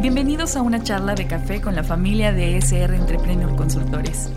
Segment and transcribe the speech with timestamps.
[0.00, 4.30] Bienvenidos a una charla de café con la familia de SR Entrepreneur Consultores.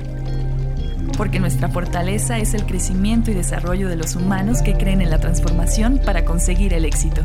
[1.16, 5.20] Porque nuestra fortaleza es el crecimiento y desarrollo de los humanos que creen en la
[5.20, 7.22] transformación para conseguir el éxito.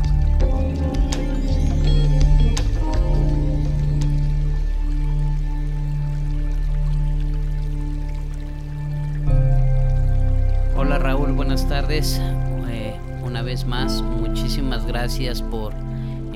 [10.77, 12.21] Hola Raúl, buenas tardes.
[12.69, 15.88] Eh, una vez más, muchísimas gracias por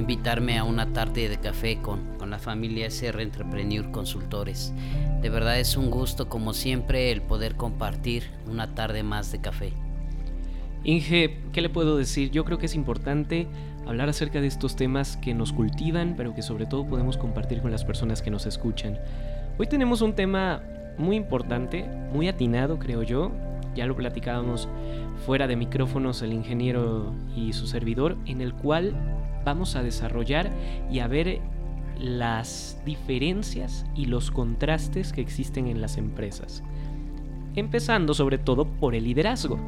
[0.03, 4.73] invitarme a una tarde de café con, con la familia SR Entrepreneur Consultores.
[5.21, 9.71] De verdad es un gusto, como siempre, el poder compartir una tarde más de café.
[10.83, 12.31] Inge, ¿qué le puedo decir?
[12.31, 13.47] Yo creo que es importante
[13.87, 17.71] hablar acerca de estos temas que nos cultivan, pero que sobre todo podemos compartir con
[17.71, 18.99] las personas que nos escuchan.
[19.57, 20.61] Hoy tenemos un tema
[20.97, 23.31] muy importante, muy atinado, creo yo.
[23.73, 24.67] Ya lo platicábamos
[25.25, 30.51] fuera de micrófonos el ingeniero y su servidor, en el cual vamos a desarrollar
[30.91, 31.41] y a ver
[31.99, 36.63] las diferencias y los contrastes que existen en las empresas.
[37.55, 39.59] Empezando sobre todo por el liderazgo.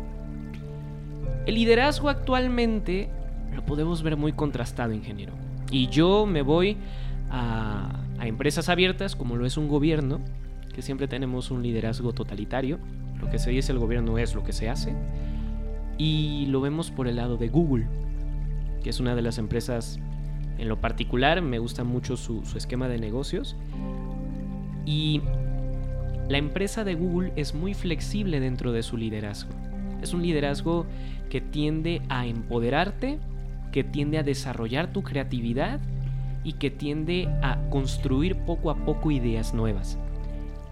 [1.46, 3.10] El liderazgo actualmente
[3.54, 5.34] lo podemos ver muy contrastado, ingeniero.
[5.72, 6.78] Y yo me voy
[7.30, 10.20] a, empresas abiertas, como lo es un gobierno,
[10.74, 12.80] que siempre tenemos un liderazgo totalitario.
[13.20, 14.94] Lo que se dice el gobierno es lo que se hace.
[15.98, 17.88] Y lo vemos por el lado de Google
[18.86, 19.98] que es una de las empresas
[20.60, 23.56] en lo particular, me gusta mucho su, esquema de negocios.
[24.86, 25.24] Y
[26.30, 29.50] la empresa de Google es muy flexible dentro de su liderazgo.
[30.04, 30.86] Es un liderazgo
[31.32, 33.18] que tiende a empoderarte,
[33.72, 35.80] que tiende a desarrollar tu creatividad
[36.44, 39.98] y que tiende a construir poco a poco ideas nuevas.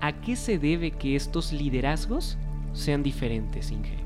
[0.01, 2.37] ¿A qué se debe que estos liderazgos
[2.73, 3.97] sean diferentes, Inge?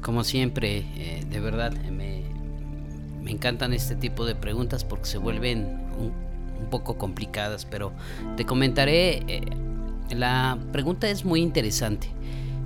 [0.00, 2.19] Como siempre, eh, de verdad, me,
[3.22, 6.30] me encantan este tipo de preguntas porque se vuelven un,
[6.70, 7.90] poco complicadas, pero
[8.36, 9.40] te comentaré, eh,
[10.10, 12.08] la pregunta es muy interesante,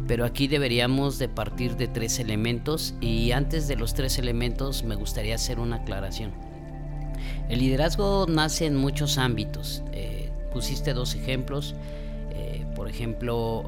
[0.08, 4.96] pero aquí deberíamos de partir de tres elementos y antes de los tres elementos me
[4.96, 6.32] gustaría hacer una aclaración.
[7.48, 11.76] El liderazgo nace en muchos ámbitos, eh, pusiste dos ejemplos,
[12.34, 13.64] eh, por ejemplo,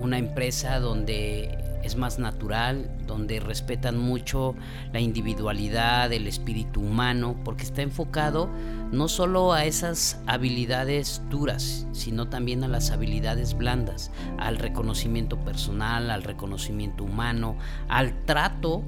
[0.00, 4.54] una empresa donde es más natural, donde respetan mucho
[4.92, 8.48] la individualidad, el espíritu humano, porque está enfocado
[8.92, 16.10] no solo a esas habilidades duras, sino también a las habilidades blandas, al reconocimiento personal,
[16.10, 17.56] al reconocimiento humano,
[17.88, 18.82] al trato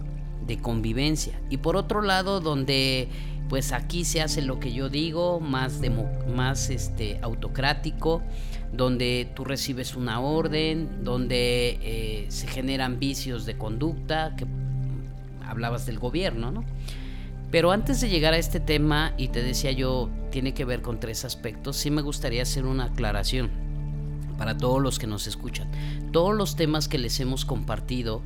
[0.47, 1.41] de convivencia.
[1.51, 3.09] Y por otro lado, donde
[3.49, 5.79] pues aquí se hace lo que yo digo, más,
[6.35, 8.23] más este, autocrático,
[8.73, 14.47] donde tú recibes una orden, donde eh, se generan vicios de conducta, que
[15.47, 16.65] hablabas del gobierno, ¿no?
[17.51, 20.99] Pero antes de llegar a este tema, y te decía yo, tiene que ver con
[21.01, 23.51] tres aspectos, sí me gustaría hacer una aclaración
[24.39, 25.71] para todos los que nos escuchan.
[26.13, 28.23] Todos los temas que les hemos compartido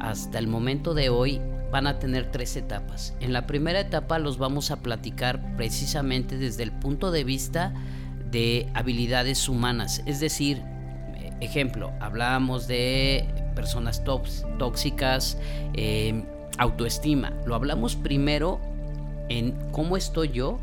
[0.00, 3.14] hasta el momento de hoy van a tener tres etapas.
[3.20, 7.72] En la primera etapa los vamos a platicar precisamente desde el punto de vista
[8.36, 10.02] de habilidades humanas.
[10.04, 10.62] Es decir,
[11.40, 14.04] ejemplo, hablábamos de personas
[14.58, 15.38] tóxicas,
[15.72, 16.22] eh,
[16.58, 17.32] autoestima.
[17.46, 18.60] Lo hablamos primero
[19.30, 20.58] en cómo estoy yo,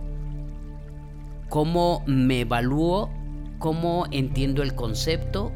[1.50, 3.10] cómo me evalúo,
[3.58, 5.52] cómo entiendo el concepto.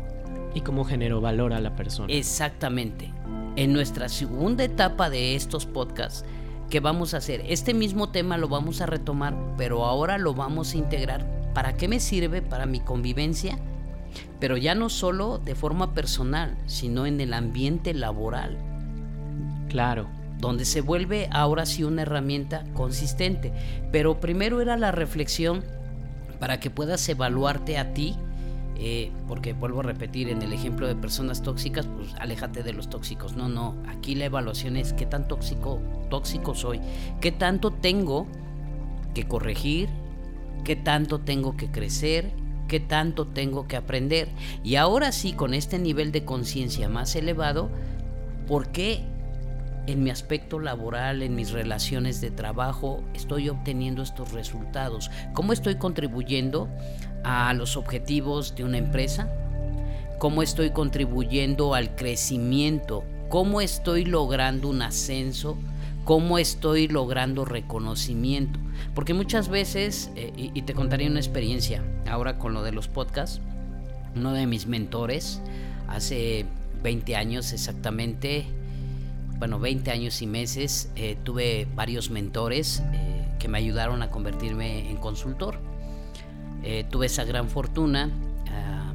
[0.56, 2.12] Y cómo genero valor a la persona.
[2.12, 3.14] Exactamente.
[3.58, 6.26] En nuestra segunda etapa de estos podcasts,
[6.72, 7.44] ¿qué vamos a hacer?
[7.48, 11.88] Este mismo tema lo vamos a retomar, pero ahora lo vamos a integrar ¿Para qué
[11.88, 13.58] me sirve para mi convivencia?
[14.40, 18.60] Pero ya no solo de forma personal, sino en el ambiente laboral.
[19.68, 20.08] Claro.
[20.38, 23.54] Donde se vuelve ahora sí una herramienta consistente.
[23.92, 25.64] Pero primero era la reflexión
[26.40, 28.16] para que puedas evaluarte a ti
[28.76, 32.88] eh, porque vuelvo a repetir, en el ejemplo de personas tóxicas, pues aléjate de los
[32.88, 33.36] tóxicos.
[33.36, 35.82] No, no, aquí la evaluación es qué tan tóxico,
[36.12, 36.82] tóxico soy,
[37.20, 38.28] qué tanto tengo
[39.16, 39.90] que corregir,
[40.68, 42.30] qué tanto tengo que crecer,
[42.68, 44.28] qué tanto tengo que aprender.
[44.66, 47.70] Y ahora sí, con este nivel de conciencia más elevado,
[48.48, 49.06] ¿por qué
[49.88, 55.10] en mi aspecto laboral, en mis relaciones de trabajo, estoy obteniendo estos resultados?
[55.32, 56.68] ¿Cómo estoy contribuyendo
[57.24, 59.32] a los objetivos de una empresa?
[60.20, 63.06] ¿Cómo estoy contribuyendo al crecimiento?
[63.30, 65.58] ¿Cómo estoy logrando un ascenso?
[66.08, 68.62] ¿Cómo estoy logrando reconocimiento?
[68.96, 73.42] Porque muchas veces, eh, y, te contaría una experiencia ahora con lo de los podcasts,
[74.16, 75.42] uno de mis mentores,
[75.90, 76.46] hace
[76.82, 78.46] 20 años exactamente,
[79.38, 84.90] bueno, 20 años y meses, eh, tuve varios mentores eh, que me ayudaron a convertirme
[84.90, 85.60] en consultor.
[86.64, 88.10] eh, tuve esa gran fortuna.
[88.50, 88.94] Ah,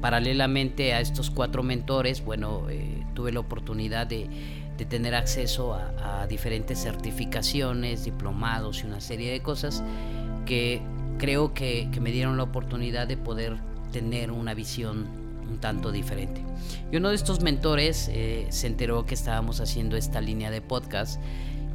[0.00, 2.66] paralelamente a estos cuatro mentores, bueno,
[3.14, 4.28] tuve la oportunidad de,
[4.84, 9.82] tener acceso a, diferentes certificaciones, diplomados y una serie de cosas
[10.46, 10.80] que
[11.18, 13.56] creo que, me dieron la oportunidad de poder
[13.90, 15.06] tener una visión
[15.50, 16.44] un tanto diferente.
[16.92, 21.20] Y uno de estos mentores eh, se enteró que estábamos haciendo esta línea de podcast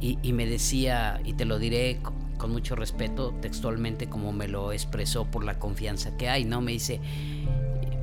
[0.00, 2.00] y, y me decía, y te lo diré
[2.38, 6.60] con mucho respeto, textualmente como me lo expresó por la confianza que hay, ¿no?
[6.60, 7.00] Me dice,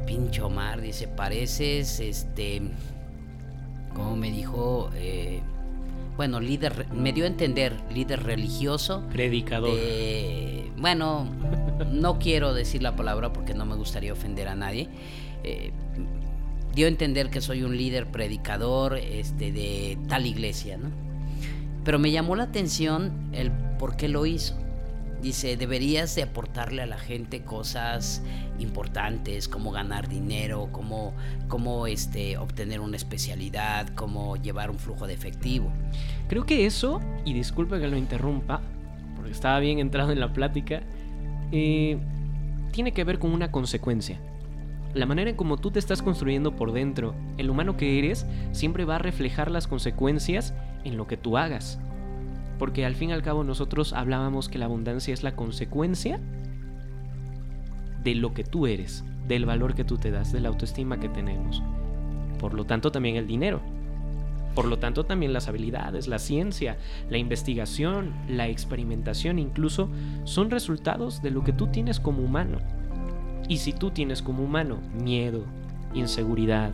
[0.05, 2.61] pincho Omar, dice, pareces, este,
[3.93, 5.41] como me dijo, eh,
[6.17, 9.03] bueno, líder, me dio a entender, líder religioso.
[9.11, 9.77] Predicador.
[10.77, 11.27] bueno,
[11.91, 14.89] no quiero decir la palabra porque no me gustaría ofender a nadie.
[15.43, 15.71] Eh,
[16.73, 20.89] dio a entender que soy un líder predicador este, de tal iglesia, ¿no?
[21.83, 24.55] Pero me llamó la atención el por qué lo hizo.
[25.23, 28.21] Dice, deberías de aportarle a la gente cosas
[28.59, 31.13] importantes como ganar dinero, como,
[31.47, 35.71] como este, obtener una especialidad, como llevar un flujo de efectivo.
[36.27, 38.59] Creo que eso, y disculpe que lo interrumpa,
[39.15, 40.83] porque estaba bien entrado en la plática,
[41.53, 41.97] eh,
[42.73, 44.19] tiene que ver con una consecuencia.
[44.93, 48.83] La manera en como tú te estás construyendo por dentro, el humano que eres, siempre
[48.83, 50.53] va a reflejar las consecuencias
[50.83, 51.79] en lo que tú hagas.
[52.59, 56.19] Porque al fin y al cabo nosotros hablábamos que la abundancia es la consecuencia
[58.03, 61.09] de lo que tú eres, del valor que tú te das, de la autoestima que
[61.09, 61.63] tenemos.
[62.39, 63.61] Por lo tanto también el dinero.
[64.55, 66.77] Por lo tanto también las habilidades, la ciencia,
[67.09, 69.89] la investigación, la experimentación incluso
[70.25, 72.59] son resultados de lo que tú tienes como humano.
[73.47, 75.43] Y si tú tienes como humano miedo,
[75.93, 76.71] inseguridad,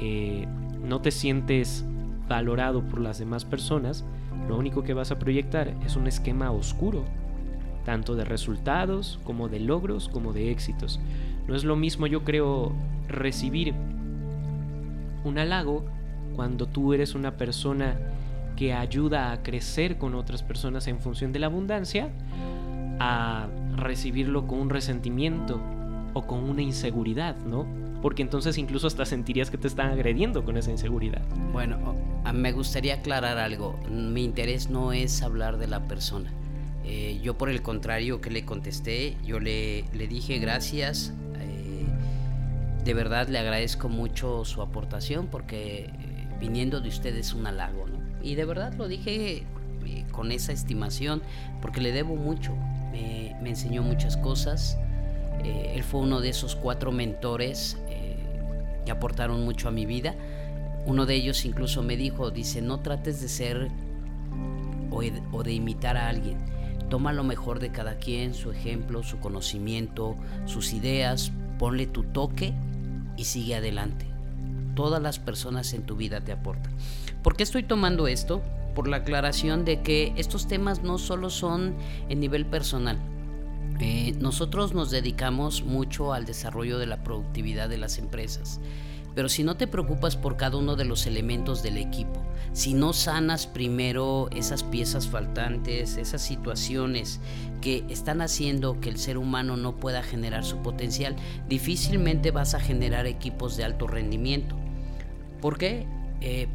[0.00, 0.46] eh,
[0.84, 1.84] no te sientes
[2.28, 4.04] valorado por las demás personas,
[4.48, 7.04] lo único que vas a proyectar es un esquema oscuro,
[7.84, 11.00] tanto de resultados como de logros como de éxitos.
[11.46, 12.72] No es lo mismo yo creo
[13.08, 13.74] recibir
[15.24, 15.84] un halago
[16.34, 17.96] cuando tú eres una persona
[18.56, 22.08] que ayuda a crecer con otras personas en función de la abundancia,
[23.00, 25.60] a recibirlo con un resentimiento
[26.12, 27.66] o con una inseguridad, ¿no?
[28.04, 31.22] Porque entonces incluso hasta sentirías que te están agrediendo con esa inseguridad.
[31.54, 31.96] Bueno,
[32.34, 33.80] me gustaría aclarar algo.
[33.90, 36.30] Mi interés no es hablar de la persona.
[36.84, 41.14] Eh, yo por el contrario que le contesté, yo le, le dije gracias.
[41.40, 41.86] Eh,
[42.84, 45.90] de verdad le agradezco mucho su aportación porque eh,
[46.38, 47.86] viniendo de usted es un halago.
[47.86, 48.00] ¿no?
[48.22, 49.44] Y de verdad lo dije
[50.12, 51.22] con esa estimación
[51.62, 52.54] porque le debo mucho.
[52.92, 54.76] me enseñó muchas cosas.
[55.42, 57.78] él fue uno de esos cuatro mentores
[58.84, 60.14] que aportaron mucho a mi vida
[60.86, 63.70] uno de ellos incluso me dijo, dice, no trates de ser
[64.90, 66.38] o de, imitar a alguien.
[66.88, 72.52] Toma lo mejor de cada quien, su ejemplo, su conocimiento, sus ideas, ponle tu toque
[73.16, 74.06] y sigue adelante.
[74.76, 76.72] Todas las personas en tu vida te aportan.
[77.22, 78.42] ¿Por qué estoy tomando esto?
[78.74, 81.74] Por la aclaración de que estos temas no solo son
[82.08, 82.98] en nivel personal.
[83.80, 88.60] Eh, nosotros nos dedicamos mucho al desarrollo de la productividad de las empresas.
[89.14, 92.20] Pero si no te preocupas por cada uno de los elementos del equipo,
[92.52, 97.20] si no sanas primero esas piezas faltantes, esas situaciones
[97.60, 101.14] que están haciendo que el ser humano no pueda generar su potencial,
[101.48, 104.56] difícilmente vas a generar equipos de alto rendimiento.
[105.40, 105.86] ¿Por qué?
[106.20, 106.48] Eh,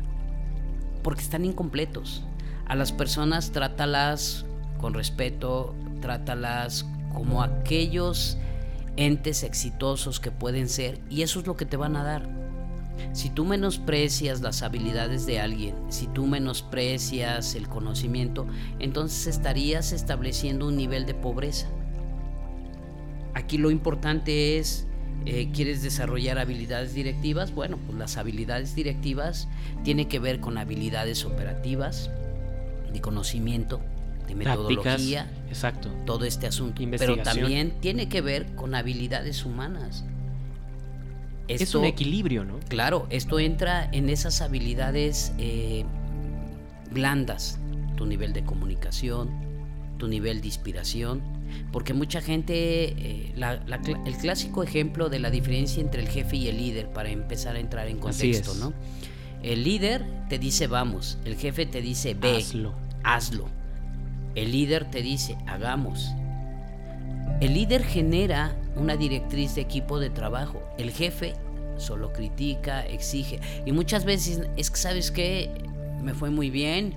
[1.02, 2.24] porque están incompletos.
[2.66, 4.46] A las personas trátalas
[4.80, 8.38] con respeto, trátalas como aquellos
[8.98, 12.40] entes exitosos que pueden ser y eso es lo que te van a dar.
[13.14, 18.46] Si tú menosprecias las habilidades de alguien, si tú menosprecias el conocimiento,
[18.80, 21.68] entonces estarías estableciendo un nivel de pobreza.
[23.34, 24.86] Aquí lo importante es,
[25.26, 27.54] eh, ¿quieres desarrollar habilidades directivas?
[27.54, 29.48] Bueno, pues las habilidades directivas
[29.84, 32.12] tienen que ver con habilidades operativas,
[32.92, 33.82] de conocimiento,
[34.30, 35.90] de metodología, exacto.
[36.06, 36.82] todo este asunto.
[36.98, 40.06] Pero también tiene que ver con habilidades humanas
[41.50, 42.60] es un equilibrio, ¿no?
[42.68, 45.84] Claro, esto entra en esas habilidades eh,
[46.92, 47.60] blandas,
[47.96, 49.30] tu nivel de comunicación,
[49.98, 51.22] tu nivel de inspiración,
[51.72, 53.34] porque mucha gente, eh,
[54.06, 57.60] el clásico ejemplo de la diferencia entre el jefe y el líder, para empezar a
[57.60, 58.74] entrar en contexto, ¿no?
[59.42, 62.74] El líder te dice vamos, el jefe te dice ve, hazlo.
[63.04, 63.59] hazlo.
[64.36, 66.14] El líder te dice hagamos.
[67.42, 70.62] El líder genera una directriz de equipo de trabajo.
[70.78, 71.34] El jefe
[71.78, 73.40] solo critica, exige.
[73.66, 75.52] Y muchas veces es que, ¿sabes qué?
[76.04, 76.94] Me fue muy bien.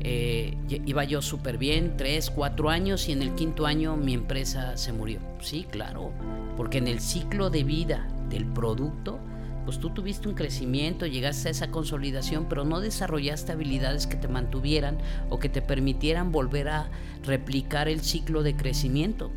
[0.00, 4.76] eh, iba yo súper bien, tres, cuatro años y en el quinto año mi empresa
[4.76, 5.20] se murió.
[5.40, 6.12] Sí, claro,
[6.56, 9.20] porque en el ciclo de vida del producto,
[9.64, 14.28] pues tú tuviste un crecimiento, llegaste a esa consolidación, pero no desarrollaste habilidades que te
[14.28, 14.98] mantuvieran
[15.30, 16.90] o que te permitieran volver a
[17.24, 19.30] replicar el ciclo de crecimiento.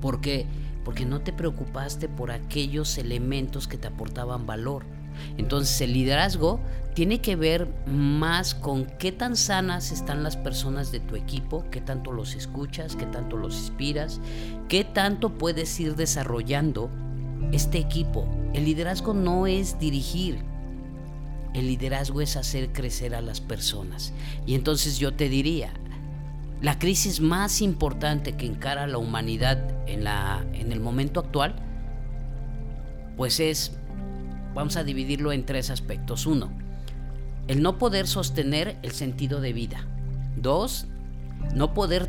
[0.00, 0.46] ¿Por qué?
[0.84, 4.84] Porque no te preocupaste por aquellos elementos que te aportaban valor.
[5.36, 6.60] Entonces el liderazgo
[6.94, 11.80] tiene que ver más con qué tan sanas están las personas de tu equipo, qué
[11.80, 14.20] tanto los escuchas, qué tanto los inspiras,
[14.68, 16.90] qué tanto puedes ir desarrollando
[17.50, 18.26] este equipo.
[18.52, 20.38] El liderazgo no es dirigir,
[21.54, 24.12] el liderazgo es hacer crecer a las personas.
[24.46, 25.72] Y entonces yo te diría,
[26.60, 29.58] la crisis más importante que encara la humanidad
[29.88, 31.56] en, la, en el momento actual,
[33.16, 33.72] pues es,
[34.54, 36.26] vamos a dividirlo en tres aspectos.
[36.26, 36.50] Uno,
[37.48, 39.86] el no poder sostener el sentido de vida.
[40.36, 40.86] Dos,
[41.54, 42.06] no poder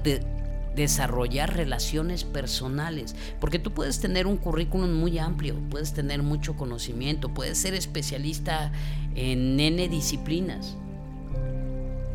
[0.75, 7.33] desarrollar relaciones personales, porque tú puedes tener un currículum muy amplio, puedes tener mucho conocimiento,
[7.33, 8.71] puedes ser especialista
[9.15, 10.75] en N disciplinas,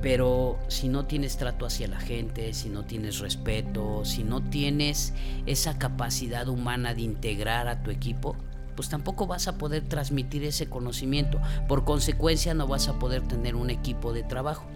[0.03, 5.13] pero si no tienes trato hacia la gente, si no tienes respeto, si no tienes
[5.47, 8.37] esa capacidad humana de integrar a tu equipo,
[8.77, 11.41] pues tampoco vas a poder transmitir ese conocimiento.
[11.67, 14.67] Por consecuencia no vas a poder tener un equipo de trabajo.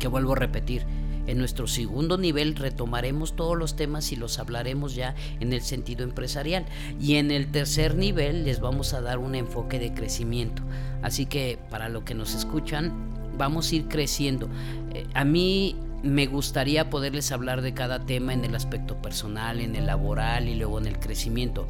[0.00, 0.84] Que vuelvo a repetir,
[1.28, 6.02] en nuestro segundo nivel retomaremos todos los temas y los hablaremos ya en el sentido
[6.02, 6.64] empresarial.
[7.00, 10.62] Y en el tercer nivel les vamos a dar un enfoque de crecimiento.
[11.02, 12.92] Así que para lo que nos escuchan,
[13.36, 14.48] vamos a ir creciendo.
[14.94, 19.76] Eh, a mí me gustaría poderles hablar de cada tema en el aspecto personal, en
[19.76, 21.68] el laboral y luego en el crecimiento,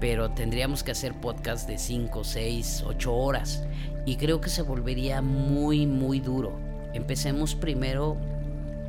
[0.00, 3.64] pero tendríamos que hacer podcast de 5, 6, 8 horas
[4.04, 6.58] y creo que se volvería muy, muy duro.
[6.92, 8.16] Empecemos primero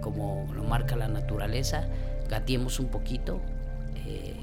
[0.10, 1.88] como lo marca la naturaleza,
[2.30, 3.40] gatiemos un poquito,
[4.08, 4.36] eh,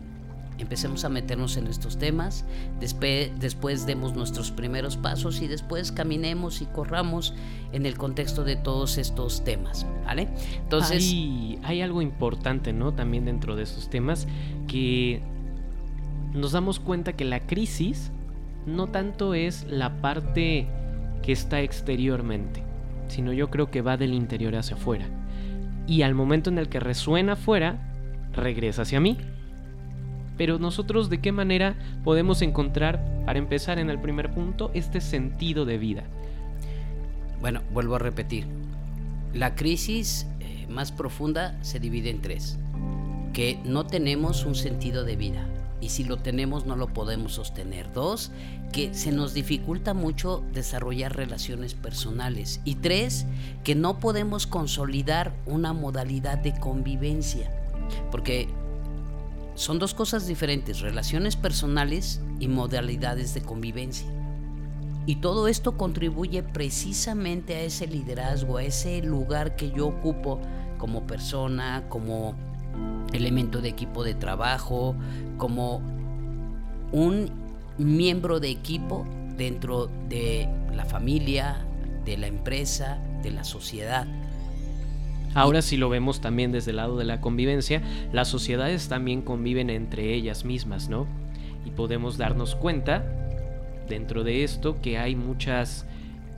[0.59, 2.45] empecemos a meternos en estos temas,
[2.79, 7.35] después, después demos nuestros primeros pasos y después caminemos y corramos
[7.73, 10.29] en el contexto de todos estos temas, ¿vale?
[10.63, 11.03] Entonces...
[11.03, 12.95] Hay, hay algo importante, ¿no?
[12.95, 14.29] También dentro de estos temas
[14.69, 15.21] que
[16.33, 18.13] nos damos cuenta que la crisis
[18.67, 20.69] no tanto es la parte
[21.23, 22.63] que está exteriormente,
[23.09, 25.09] sino yo creo que va del interior hacia afuera
[25.87, 27.79] y al momento en el que resuena afuera,
[28.33, 29.19] regresa hacia mí.
[30.37, 35.65] Pero nosotros de qué manera podemos encontrar, para empezar en el primer punto, este sentido
[35.65, 36.05] de vida.
[37.41, 38.47] Bueno, vuelvo a repetir.
[39.33, 42.59] La crisis eh, más profunda se divide en tres.
[43.33, 45.47] Que no tenemos un sentido de vida
[45.81, 47.93] y si lo tenemos no lo podemos sostener.
[47.93, 48.31] Dos,
[48.73, 52.61] que se nos dificulta mucho desarrollar relaciones personales.
[52.65, 53.27] Y tres,
[53.65, 57.51] que no podemos consolidar una modalidad de convivencia.
[58.11, 58.49] Porque
[59.55, 64.07] son dos cosas diferentes, relaciones personales y modalidades de convivencia.
[65.07, 70.41] Y todo esto contribuye precisamente a ese liderazgo, a ese lugar que yo ocupo
[70.79, 72.35] como persona, como
[73.17, 74.95] elemento de equipo de trabajo,
[75.39, 75.83] como
[76.93, 77.31] un
[77.79, 79.07] miembro de equipo
[79.37, 81.65] dentro de la familia,
[82.05, 84.07] de la empresa, de la sociedad.
[85.35, 87.83] Ahora si lo vemos también desde el lado de la convivencia,
[88.13, 91.07] las sociedades también conviven entre ellas mismas, ¿no?
[91.67, 93.05] Y podemos darnos cuenta
[93.87, 95.85] dentro de esto que hay muchas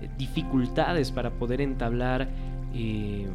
[0.00, 2.28] eh, dificultades para poder entablar
[2.74, 3.28] eh,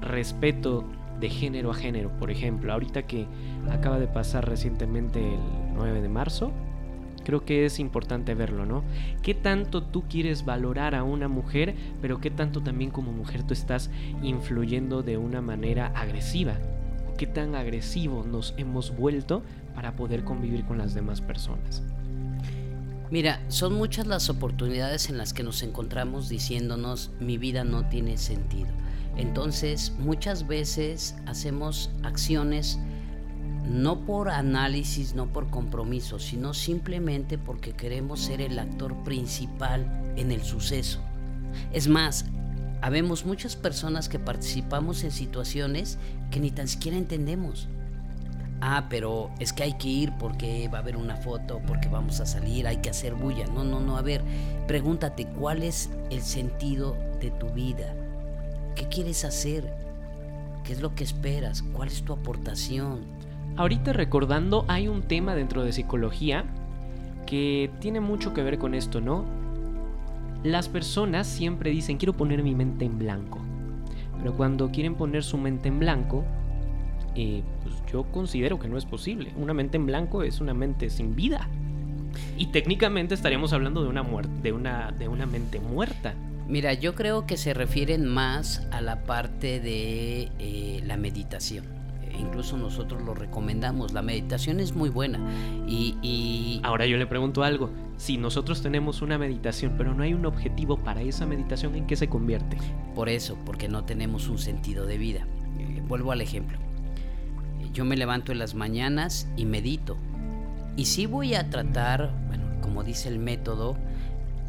[0.00, 0.84] respeto
[1.20, 2.10] de género a género.
[2.18, 3.26] Por ejemplo, ahorita que
[3.70, 5.40] acaba de pasar recientemente el
[5.74, 6.52] 9 de marzo,
[7.24, 8.84] creo que es importante verlo, ¿no?
[9.22, 13.52] ¿Qué tanto tú quieres valorar a una mujer, pero qué tanto también como mujer tú
[13.52, 13.90] estás
[14.22, 16.54] influyendo de una manera agresiva?
[17.18, 19.42] ¿Qué tan agresivo nos hemos vuelto
[19.74, 21.82] para poder convivir con las demás personas?
[23.10, 28.18] Mira, son muchas las oportunidades en las que nos encontramos diciéndonos mi vida no tiene
[28.18, 28.68] sentido
[29.16, 32.78] entonces, muchas veces hacemos acciones
[33.66, 40.30] no por análisis, no por compromiso, sino simplemente porque queremos ser el actor principal en
[40.30, 41.00] el suceso.
[41.72, 42.26] Es más,
[42.82, 45.98] habemos muchas personas que participamos en situaciones
[46.30, 47.68] que ni tan siquiera entendemos.
[48.60, 52.20] Ah, pero es que hay que ir porque va a haber una foto, porque vamos
[52.20, 53.46] a salir, hay que hacer bulla.
[53.46, 54.22] No, no, no, a ver,
[54.66, 57.94] pregúntate cuál es el sentido de tu vida
[58.76, 59.72] ¿Qué quieres hacer?
[60.62, 61.62] ¿Qué es lo que esperas?
[61.62, 63.00] ¿Cuál es tu aportación?
[63.56, 66.44] Ahorita recordando, hay un tema dentro de psicología
[67.26, 69.24] que tiene mucho que ver con esto, ¿no?
[70.44, 73.40] Las personas siempre dicen, quiero poner mi mente en blanco.
[74.18, 76.24] pero cuando quieren poner su mente en blanco,
[77.14, 79.32] eh, pues yo considero que no es posible.
[79.36, 81.48] Una mente en blanco es una mente sin vida.
[82.36, 84.02] Y técnicamente estaríamos hablando de una,
[84.42, 86.14] de una, de una mente muerta.
[86.48, 91.64] Mira, yo creo que se refieren más a la parte de eh, la meditación.
[92.18, 93.92] Incluso nosotros lo recomendamos.
[93.92, 95.18] La meditación es muy buena.
[95.66, 97.70] Y, Ahora yo le pregunto algo.
[97.96, 101.96] Si nosotros tenemos una meditación, pero no hay un objetivo para esa meditación, ¿en qué
[101.96, 102.56] se convierte?
[102.94, 105.26] Por eso, porque no tenemos un sentido de vida.
[105.58, 106.58] Eh, vuelvo al ejemplo.
[107.72, 109.96] Yo me levanto en las mañanas y medito.
[110.76, 113.76] Y sí voy a tratar, bueno, como dice el método,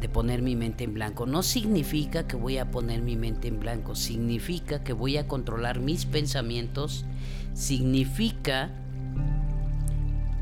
[0.00, 1.26] de poner mi mente en blanco.
[1.26, 5.80] No significa que voy a poner mi mente en blanco, significa que voy a controlar
[5.80, 7.04] mis pensamientos,
[7.54, 8.70] significa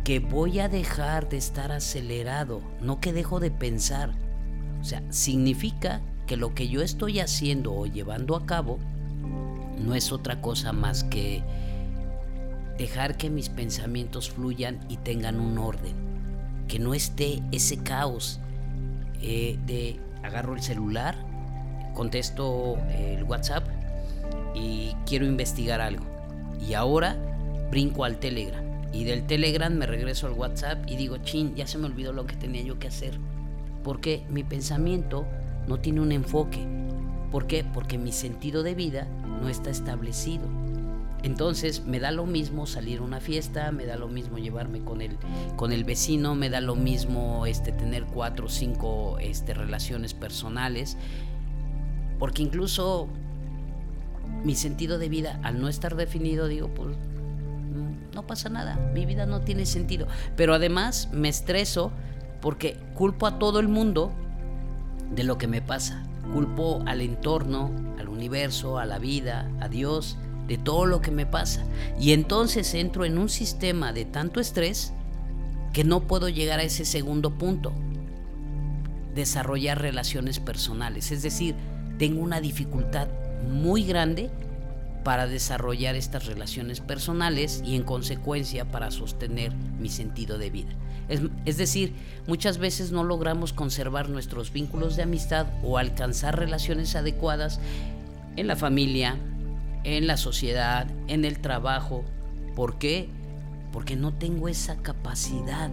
[0.05, 4.13] que voy a dejar de estar acelerado, no que dejo de pensar.
[4.81, 8.79] O sea, significa que lo que yo estoy haciendo o llevando a cabo
[9.79, 11.43] no es otra cosa más que
[12.79, 15.95] dejar que mis pensamientos fluyan y tengan un orden,
[16.69, 18.41] que no esté ese caos
[19.23, 21.17] eh, de agarro el celular,
[21.95, 23.67] contesto el WhatsApp
[24.55, 26.05] y quiero investigar algo.
[26.67, 27.17] Y ahora
[27.71, 28.65] brinco al Telegram.
[28.93, 32.27] Y del Telegram me regreso al WhatsApp y digo, chin, ya se me olvidó lo
[32.27, 33.19] que tenía yo que hacer.
[33.83, 35.27] Porque mi pensamiento
[35.67, 36.67] no tiene un enfoque.
[37.31, 37.65] ¿Por qué?
[37.65, 39.07] Porque mi sentido de vida
[39.41, 40.49] no está establecido.
[41.27, 45.01] Entonces me da lo mismo salir a una fiesta, me da lo mismo llevarme con
[45.01, 45.19] el,
[45.57, 50.97] con el vecino, me da lo mismo este, tener cuatro o cinco este, relaciones personales,
[52.21, 53.09] porque incluso
[54.45, 56.97] mi sentido de vida al no estar definido, digo, pues
[58.15, 60.07] no pasa nada, mi vida no tiene sentido.
[60.37, 61.91] Pero además me estreso
[62.41, 64.13] porque culpo a todo el mundo
[65.11, 66.05] de lo que me pasa.
[66.33, 71.27] Culpo al entorno, al universo, a la vida, a Dios de todo lo que me
[71.27, 71.65] pasa.
[71.99, 74.93] Y entonces entro en un sistema de tanto estrés
[75.73, 77.73] que no puedo llegar a ese segundo punto,
[79.15, 81.11] desarrollar relaciones personales.
[81.11, 81.55] Es decir,
[81.99, 83.09] tengo una dificultad
[83.51, 84.31] muy grande
[85.05, 90.71] para desarrollar estas relaciones personales y en consecuencia para sostener mi sentido de vida.
[91.09, 91.93] Es, es, decir,
[92.27, 97.61] muchas veces no logramos conservar nuestros vínculos de amistad o alcanzar relaciones adecuadas
[98.35, 99.17] en la familia,
[99.85, 102.05] en la sociedad, en el trabajo.
[102.55, 103.09] ¿Por qué?
[103.73, 105.71] Porque no tengo esa capacidad.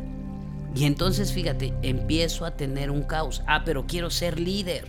[0.75, 3.43] Y entonces, fíjate, empiezo a tener un caos.
[3.47, 4.85] Ah, pero quiero ser líder.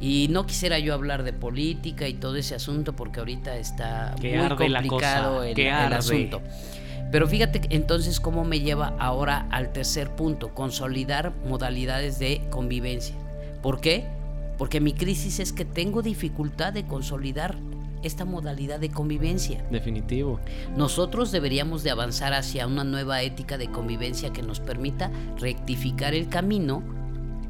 [0.00, 4.48] Y no quisiera yo hablar de política y todo ese asunto porque ahorita está muy
[4.56, 6.40] complicado el, el asunto.
[7.10, 13.16] Pero fíjate entonces cómo me lleva ahora al tercer punto, consolidar modalidades de convivencia.
[13.62, 14.06] ¿Por qué?
[14.56, 17.56] Porque mi crisis es que tengo dificultad de consolidar
[18.02, 19.64] esta modalidad de convivencia.
[19.70, 20.40] Definitivo.
[20.76, 26.28] Nosotros deberíamos de avanzar hacia una nueva ética de convivencia que nos permita rectificar el
[26.28, 26.82] camino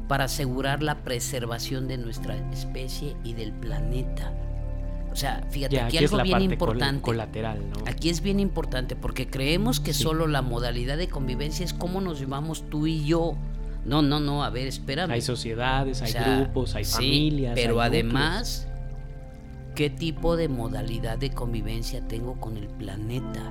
[0.07, 4.33] para asegurar la preservación de nuestra especie y del planeta.
[5.11, 7.01] O sea, fíjate, aquí, algo bien importante.
[7.01, 11.99] Colateral, Aquí es bien importante porque creemos que solo la modalidad de convivencia es cómo
[11.99, 13.35] nos llevamos tú y yo.
[13.85, 15.11] No, no, no, a ver, espérame.
[15.11, 17.53] Hay sociedades, hay grupos, hay familias.
[17.55, 18.68] Pero además,
[19.79, 23.49] qué tipo de modalidad de convivencia tengo con el planeta.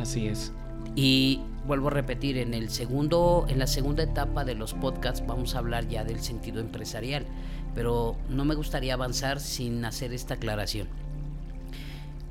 [0.00, 0.52] Así es.
[0.94, 5.56] Y vuelvo a repetir, en el segundo, en la segunda etapa de los podcasts vamos
[5.56, 7.26] a hablar ya del sentido empresarial,
[7.74, 10.86] pero no me gustaría avanzar sin hacer esta aclaración.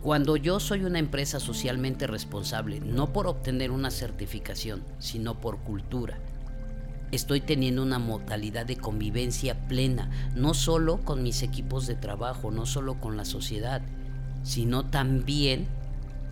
[0.02, 6.20] Cuando yo soy una empresa socialmente responsable, no por obtener una certificación, sino por cultura,
[7.16, 12.66] estoy teniendo una modalidad de convivencia plena, no solo con mis equipos de trabajo, no
[12.66, 13.82] solo con la sociedad,
[14.44, 15.68] sino también,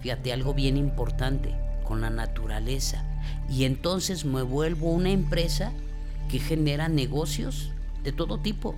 [0.02, 3.06] fíjate, algo bien importante, con la naturaleza.
[3.48, 5.72] Y entonces me vuelvo una empresa
[6.30, 7.72] que genera negocios
[8.04, 8.76] de todo tipo.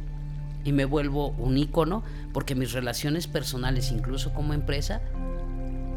[0.65, 5.01] Y me vuelvo un ícono porque mis relaciones personales, incluso como empresa,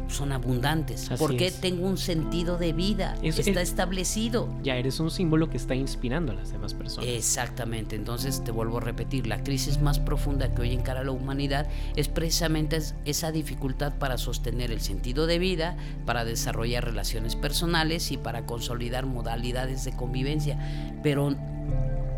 [0.07, 1.09] son abundantes.
[1.17, 3.15] porque tengo un sentido de vida.
[3.21, 4.49] está establecido.
[4.63, 7.09] Ya eres un símbolo que está inspirando a las demás personas.
[7.09, 7.95] Exactamente.
[7.95, 12.07] Entonces te vuelvo a repetir, la crisis más profunda que hoy encara la humanidad es
[12.07, 18.45] precisamente esa dificultad para sostener el sentido de vida, para desarrollar relaciones personales y para
[18.45, 20.57] consolidar modalidades de convivencia.
[21.03, 21.35] Pero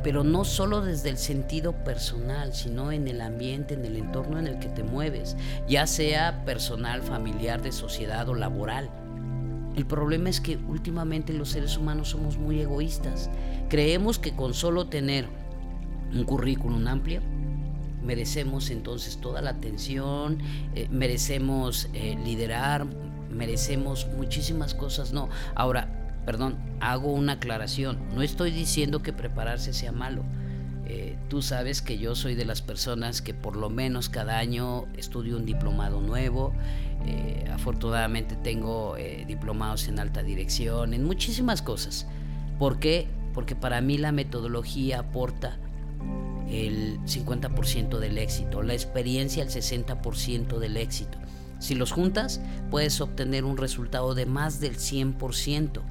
[0.03, 4.47] pero no solo desde el sentido personal, sino en el ambiente, en el entorno en
[4.47, 5.35] el que te mueves,
[5.67, 8.89] ya sea personal, familiar, de sociedad o laboral.
[9.75, 13.29] El problema es que últimamente los seres humanos somos muy egoístas.
[13.69, 15.27] Creemos que con solo tener
[16.13, 17.21] un currículum amplio,
[18.03, 20.39] merecemos entonces toda la atención,
[20.75, 22.87] eh, merecemos eh, liderar,
[23.29, 25.13] merecemos muchísimas cosas.
[25.13, 25.98] No, ahora,
[26.29, 27.97] perdón, hago una aclaración.
[28.13, 30.21] No estoy diciendo que prepararse sea malo.
[30.85, 34.85] Eh, tú sabes que yo soy de las personas que por lo menos cada año
[34.95, 36.53] estudio un diplomado nuevo.
[37.51, 42.05] afortunadamente tengo diplomados en alta dirección, en muchísimas cosas.
[42.59, 43.07] ¿Por qué?
[43.33, 45.57] Porque para mí la metodología aporta
[46.47, 51.17] el 50% del éxito, la experiencia el 60% del éxito.
[51.57, 52.39] Si los juntas,
[52.69, 55.81] puedes obtener un resultado de más del 100%,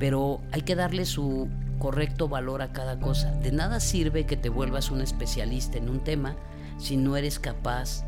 [0.00, 3.32] pero hay que darle su correcto valor a cada cosa.
[3.32, 6.36] De nada sirve que te vuelvas un especialista en un tema
[6.78, 8.04] si no eres capaz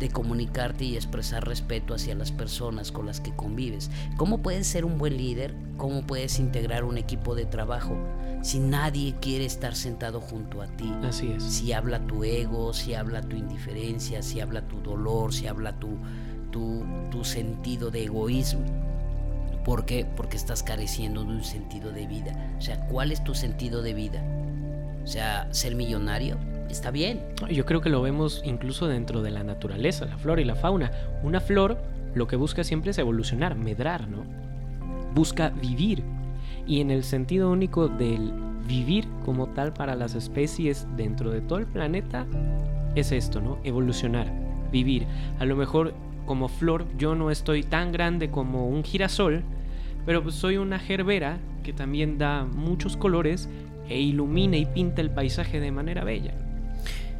[0.00, 3.90] de comunicarte y expresar respeto hacia las personas con las que convives.
[4.16, 5.54] ¿Cómo puedes ser un buen líder?
[5.76, 7.96] ¿Cómo puedes integrar un equipo de trabajo
[8.42, 10.92] si nadie quiere estar sentado junto a ti?
[11.04, 11.44] Así es.
[11.44, 15.90] Si habla tu ego, si habla tu indiferencia, si habla tu dolor, si habla tu,
[16.50, 18.89] tu, tu sentido de egoísmo.
[19.64, 20.06] ¿Por qué?
[20.16, 22.32] Porque estás careciendo de un sentido de vida.
[22.58, 24.22] O sea, ¿cuál es tu sentido de vida?
[25.04, 26.36] O sea, ser millonario,
[26.70, 27.20] está bien.
[27.50, 30.90] Yo creo que lo vemos incluso dentro de la naturaleza, la flora y la fauna.
[31.22, 31.78] Una flor
[32.14, 34.24] lo que busca siempre es evolucionar, medrar, ¿no?
[35.14, 36.02] Busca vivir.
[36.66, 38.32] Y en el sentido único del
[38.66, 42.26] vivir como tal para las especies dentro de todo el planeta,
[42.94, 43.58] es esto, ¿no?
[43.64, 44.30] Evolucionar,
[44.70, 45.06] vivir.
[45.38, 45.94] A lo mejor
[46.30, 49.42] como flor yo no estoy tan grande como un girasol,
[50.06, 53.48] pero pues soy una gerbera que también da muchos colores
[53.88, 56.32] e ilumina y pinta el paisaje de manera bella.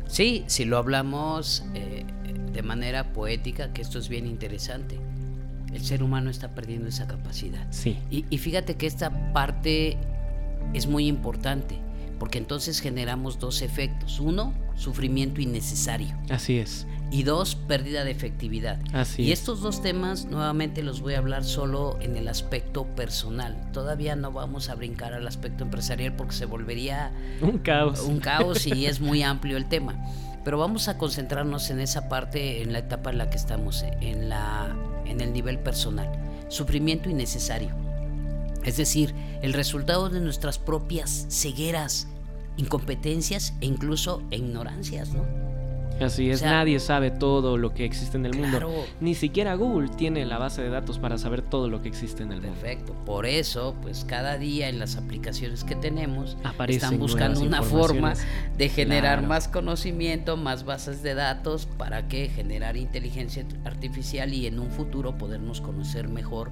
[0.07, 2.05] Sí, si lo hablamos eh,
[2.53, 5.01] de manera poética, que esto es bien interesante.
[5.75, 7.67] El ser humano está perdiendo esa capacidad.
[7.71, 7.99] Sí.
[8.13, 9.97] Y, y fíjate que esta parte
[10.73, 11.81] es muy importante,
[12.21, 14.21] porque entonces generamos dos efectos.
[14.21, 16.17] Uno, sufrimiento innecesario.
[16.29, 18.79] Así es y dos, pérdida de efectividad.
[18.93, 23.71] Así y estos dos temas nuevamente los voy a hablar solo en el aspecto personal.
[23.73, 28.01] Todavía no vamos a brincar al aspecto empresarial porque se volvería un caos.
[28.01, 29.97] Un caos y es muy amplio el tema.
[30.45, 34.29] Pero vamos a concentrarnos en esa parte, en la etapa en la que estamos, en,
[34.29, 36.11] la, en el nivel personal.
[36.49, 37.90] Sufrimiento innecesario.
[38.65, 42.09] Es decir, el resultado de nuestras propias cegueras,
[42.57, 45.25] incompetencias e incluso ignorancias, ¿no?
[46.01, 48.87] Así es, nadie sabe todo lo que existe en el mundo.
[49.01, 52.33] Ni siquiera Google tiene la base de datos para saber todo lo que existe en
[52.33, 52.59] el mundo.
[52.59, 52.95] Perfecto.
[53.05, 58.15] Por eso, pues cada día en las aplicaciones que tenemos están buscando una forma
[58.57, 64.59] de generar más conocimiento, más bases de datos para que generar inteligencia artificial y en
[64.59, 66.51] un futuro podernos conocer mejor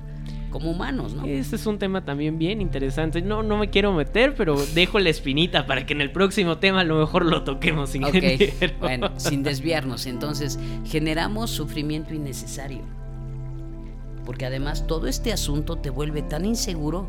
[0.50, 1.24] como humanos, ¿no?
[1.24, 3.22] Este es un tema también bien interesante.
[3.22, 6.80] No, no me quiero meter, pero dejo la espinita para que en el próximo tema
[6.80, 8.52] a lo mejor lo toquemos, ingeniero.
[8.80, 10.06] Bueno, sin desviarnos.
[10.06, 12.82] Entonces, generamos sufrimiento innecesario.
[14.24, 17.08] Porque además todo este asunto te vuelve tan inseguro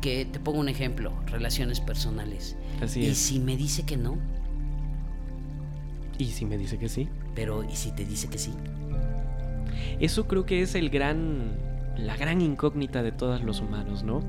[0.00, 2.56] que te pongo un ejemplo, relaciones personales.
[2.80, 4.18] Así ¿Y si me dice que no?
[6.18, 7.08] ¿Y si me dice que sí?
[7.34, 8.52] Pero ¿y si te dice que sí?
[10.00, 11.69] Eso creo que es el gran
[12.04, 14.22] la gran incógnita de todos los humanos, ¿no?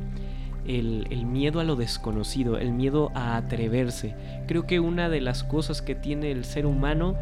[0.65, 4.15] El, miedo a lo desconocido, el miedo a atreverse.
[4.47, 7.15] Creo que una de las cosas que tiene el ser humano,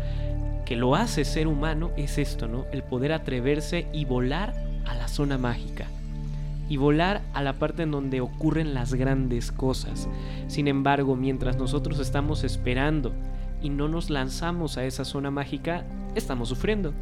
[0.65, 2.65] que lo hace ser humano, es esto, ¿no?
[2.71, 4.53] El poder atreverse y volar
[4.85, 5.88] a la zona mágica.
[6.67, 10.07] Y volar a la parte en donde ocurren las grandes cosas.
[10.47, 13.13] Sin embargo, mientras nosotros estamos esperando
[13.62, 15.85] y no nos lanzamos a esa zona mágica,
[16.15, 16.93] estamos sufriendo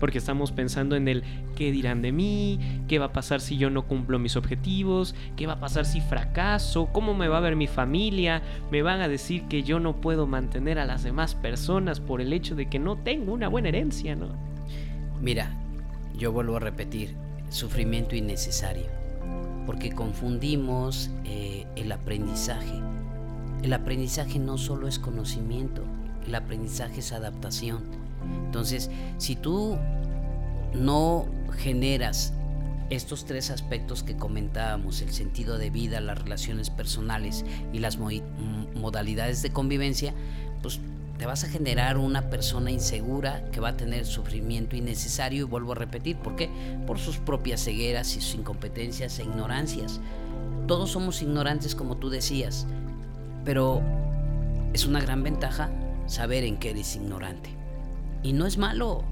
[0.00, 1.22] porque estamos pensando en el
[1.54, 2.58] qué dirán de mí,
[2.88, 6.00] qué va a pasar si yo no cumplo mis objetivos, qué va a pasar si
[6.00, 10.00] fracaso, cómo me va a ver mi familia, me van a decir que yo no
[10.00, 13.68] puedo mantener a las demás personas por el hecho de que no tengo una buena
[13.68, 14.28] herencia, ¿no?
[15.20, 15.54] Mira,
[16.16, 17.14] yo vuelvo a repetir,
[17.50, 18.86] sufrimiento innecesario,
[19.66, 22.80] porque confundimos eh, el aprendizaje.
[23.62, 25.84] El aprendizaje no solo es conocimiento,
[26.26, 27.99] el aprendizaje es adaptación
[28.46, 29.76] entonces, si tú
[30.74, 32.32] no generas
[32.90, 39.42] estos tres aspectos que comentábamos, el sentido de vida, las relaciones personales y las modalidades
[39.42, 40.12] de convivencia,
[40.62, 40.80] pues
[41.16, 45.72] te vas a generar una persona insegura que va a tener sufrimiento innecesario y vuelvo
[45.72, 46.50] a repetir, ¿por qué?
[46.86, 50.00] Por sus propias cegueras y sus incompetencias e ignorancias.
[50.66, 52.66] Todos somos ignorantes como tú decías,
[53.44, 53.82] pero
[54.72, 55.70] es una gran ventaja
[56.06, 57.59] saber en qué eres ignorante.
[58.22, 59.04] Y no es malo.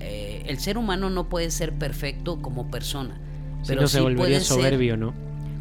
[0.00, 3.18] Eh, el ser humano no puede ser perfecto como persona.
[3.66, 5.14] pero no se volvería soberbio, ¿no?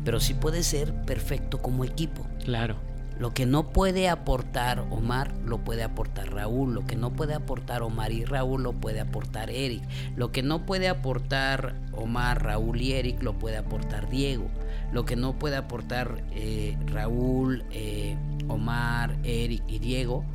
[0.04, 2.26] Pero sí puede ser perfecto como equipo.
[2.44, 2.76] Claro.
[3.18, 6.74] Lo que no puede aportar Omar, lo puede aportar Raúl.
[6.74, 9.84] Lo que no puede aportar Omar y Raúl, lo puede aportar Eric.
[10.18, 14.48] Lo que no puede aportar Omar, Raúl y Eric, lo puede aportar Diego.
[14.92, 18.18] Lo que no puede aportar eh, Raúl, eh,
[18.50, 20.26] Omar, Eric y Diego,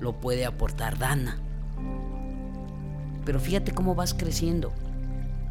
[0.00, 1.38] lo puede aportar Dana.
[3.26, 4.72] Pero fíjate cómo vas creciendo.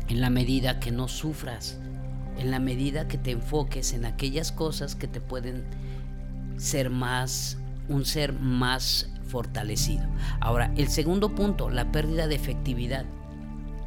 [0.08, 1.78] En la medida que no sufras,
[2.40, 5.66] en la medida que te enfoques en aquellas cosas que te pueden
[6.58, 7.58] ser más,
[7.90, 10.06] un ser más fortalecido.
[10.40, 13.06] Ahora, el segundo punto, la pérdida de efectividad.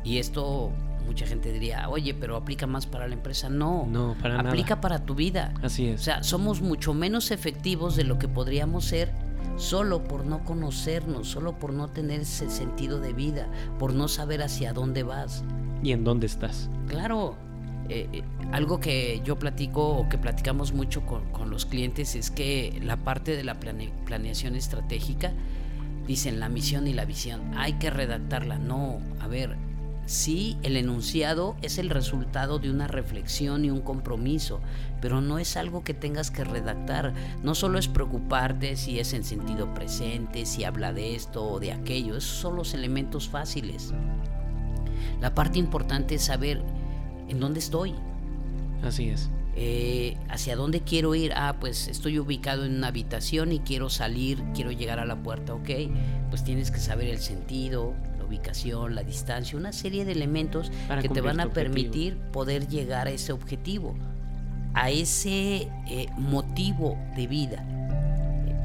[0.05, 0.71] Y esto
[1.07, 3.49] mucha gente diría, oye, pero aplica más para la empresa.
[3.49, 5.55] No, no para aplica para tu vida.
[5.63, 6.03] Así es.
[6.03, 9.11] O sea, somos mucho menos efectivos de lo que podríamos ser
[9.59, 14.43] solo por no conocernos, solo por no tener ese sentido de vida, por no saber
[14.43, 15.45] hacia dónde vas.
[15.83, 16.71] ¿Y en dónde estás?
[16.87, 17.37] Claro,
[17.89, 22.79] eh, eh, algo que yo platico o que platicamos mucho con, los clientes es que
[22.83, 25.33] la parte de la planeación estratégica,
[26.07, 28.59] dicen la misión y la visión, hay que redactarla.
[28.59, 29.57] No, a ver,
[30.09, 34.61] sí, el enunciado es el resultado de una reflexión y un compromiso,
[35.01, 37.13] pero no es algo que tengas que redactar.
[37.43, 41.73] No solo es preocuparte si es en sentido presente, si habla de esto o de
[41.73, 43.93] aquello, esos son los elementos fáciles.
[45.21, 46.63] La parte importante es saber
[47.29, 47.95] en dónde estoy.
[48.83, 49.31] Así es.
[49.57, 51.33] Eh, hacia dónde quiero ir.
[51.35, 55.53] Ah, pues estoy ubicado en una habitación y quiero salir, quiero llegar a la puerta,
[55.53, 55.69] ok.
[56.31, 57.93] Pues tienes que saber el sentido,
[58.29, 63.11] ubicación, la distancia, una serie de elementos que te van a permitir poder llegar a
[63.11, 63.97] ese objetivo,
[64.75, 67.65] a ese eh, motivo de vida.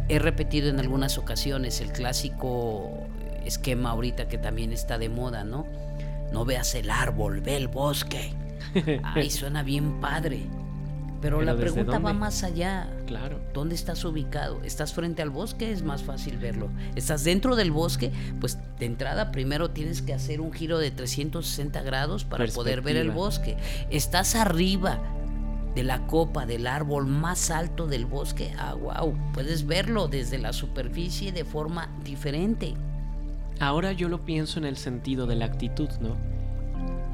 [0.09, 3.07] He repetido en algunas ocasiones el clásico
[3.45, 5.65] esquema ahorita que también está de moda, ¿no?
[6.31, 8.33] No veas el árbol, ve el bosque.
[9.03, 10.41] Ay, suena bien padre.
[11.23, 12.89] Pero, la pregunta va más allá.
[13.07, 13.39] Claro.
[13.53, 14.61] ¿Dónde estás ubicado?
[14.63, 15.71] ¿Estás frente al bosque?
[15.71, 16.69] Es más fácil verlo.
[16.95, 18.11] ¿Estás dentro del bosque?
[18.41, 22.97] Pues de entrada primero tienes que hacer un giro de 360 grados para poder ver
[22.97, 23.55] el bosque.
[23.89, 24.99] ¿Estás arriba
[25.73, 28.53] de la copa del árbol más alto del bosque?
[28.59, 29.17] Ah, wow.
[29.33, 32.73] Puedes verlo desde la superficie de forma diferente.
[33.61, 36.17] Ahora yo lo pienso en el sentido de la actitud, ¿no?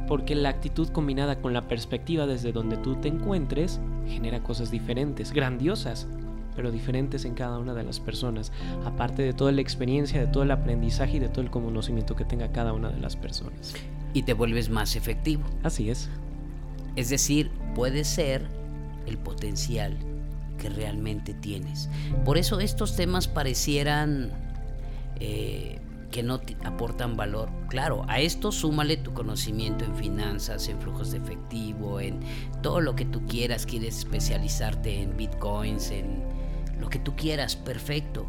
[0.10, 5.32] porque la actitud combinada con la perspectiva desde donde tú te encuentres genera cosas diferentes,
[5.32, 6.08] grandiosas,
[6.56, 8.52] pero diferentes en cada una de las personas,
[8.86, 12.26] aparte de toda la experiencia, de todo el aprendizaje y de todo el conocimiento que
[12.26, 13.74] tenga cada una de las personas.
[14.14, 15.44] Y te vuelves más efectivo.
[15.64, 16.10] Así es.
[16.96, 18.46] Es decir, puede ser
[19.06, 19.98] el potencial
[20.58, 21.90] que realmente tienes.
[22.26, 24.32] Por eso estos temas parecieran
[25.20, 27.50] eh, que no te aportan valor.
[27.68, 32.20] Claro, a esto súmale tu conocimiento en finanzas, en flujos de efectivo, en
[32.62, 36.24] todo lo que tú quieras, quieres especializarte en bitcoins, en
[36.80, 38.26] lo que tú quieras, perfecto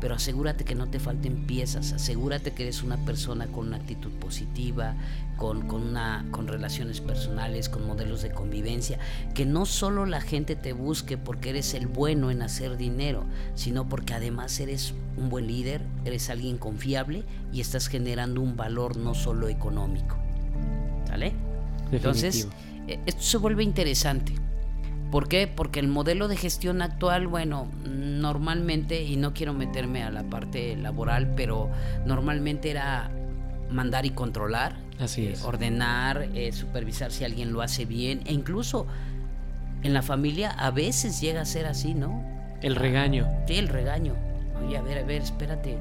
[0.00, 4.10] pero asegúrate que no te falten piezas, asegúrate que eres una persona con una actitud
[4.12, 4.94] positiva,
[5.36, 8.98] con, una, con relaciones personales, con modelos de convivencia,
[9.34, 13.88] que no solo la gente te busque porque eres el bueno en hacer dinero, sino
[13.88, 19.14] porque además eres un buen líder, eres alguien confiable y estás generando un valor no
[19.14, 20.16] solo económico.
[21.08, 21.32] ¿Sale?
[21.92, 22.48] Entonces,
[22.88, 24.34] eh, esto se vuelve interesante.
[25.14, 25.46] ¿Por qué?
[25.46, 30.74] Porque el modelo de gestión actual, bueno, normalmente, y no quiero meterme a la parte
[30.74, 31.70] laboral, pero
[32.04, 33.12] normalmente era
[33.70, 35.44] mandar y controlar, Así es.
[35.44, 38.88] ordenar, eh, supervisar si alguien lo hace bien, e incluso
[39.84, 42.20] en la familia a veces llega a ser así, ¿no?
[42.60, 43.28] El regaño.
[43.46, 44.14] Sí, el regaño.
[44.66, 45.78] Oye, a ver, a ver, espérate.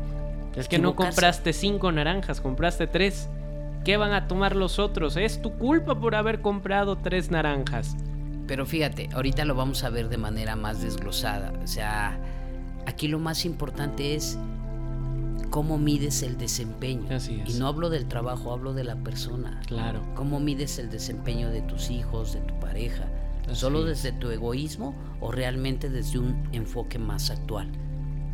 [0.56, 3.28] Es que no compraste cinco naranjas, compraste tres.
[3.84, 5.18] ¿Qué van a tomar los otros?
[5.18, 7.98] Es tu culpa por haber comprado tres naranjas.
[8.48, 11.54] Pero fíjate, ahorita lo vamos a ver de manera más desglosada.
[11.64, 12.20] O sea,
[12.86, 14.38] aquí lo más importante es
[15.50, 17.08] cómo mides el desempeño.
[17.16, 17.56] Así es.
[17.56, 19.62] Y no hablo del trabajo, hablo de la persona.
[19.68, 20.02] Claro.
[20.16, 23.08] Cómo mides el desempeño de tus hijos, de tu pareja.
[23.52, 27.70] ¿Solo desde tu egoísmo o realmente desde un enfoque más actual?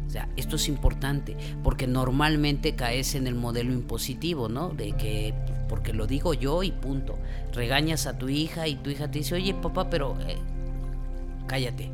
[0.08, 4.70] O sea, esto es importante porque normalmente caes en el modelo impositivo, ¿no?
[4.70, 5.34] De que,
[5.70, 7.18] porque lo digo yo y punto.
[7.54, 10.38] Regañas a tu hija y tu hija te dice, oye papá, pero eh,
[11.48, 11.92] cállate.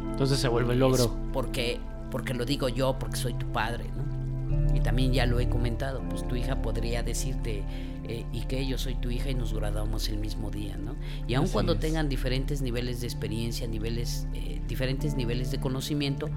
[0.00, 1.14] Entonces se vuelve logro.
[1.32, 1.78] porque,
[2.10, 4.74] porque lo digo yo, porque soy tu padre, ¿no?
[4.74, 7.62] Y también ya lo he comentado, pues tu hija podría decirte,
[8.04, 10.96] eh, y que yo soy tu hija y nos graduamos el mismo día, ¿no?
[11.26, 16.30] Y aun cuando tengan diferentes niveles de experiencia, niveles, eh, diferentes niveles de conocimiento,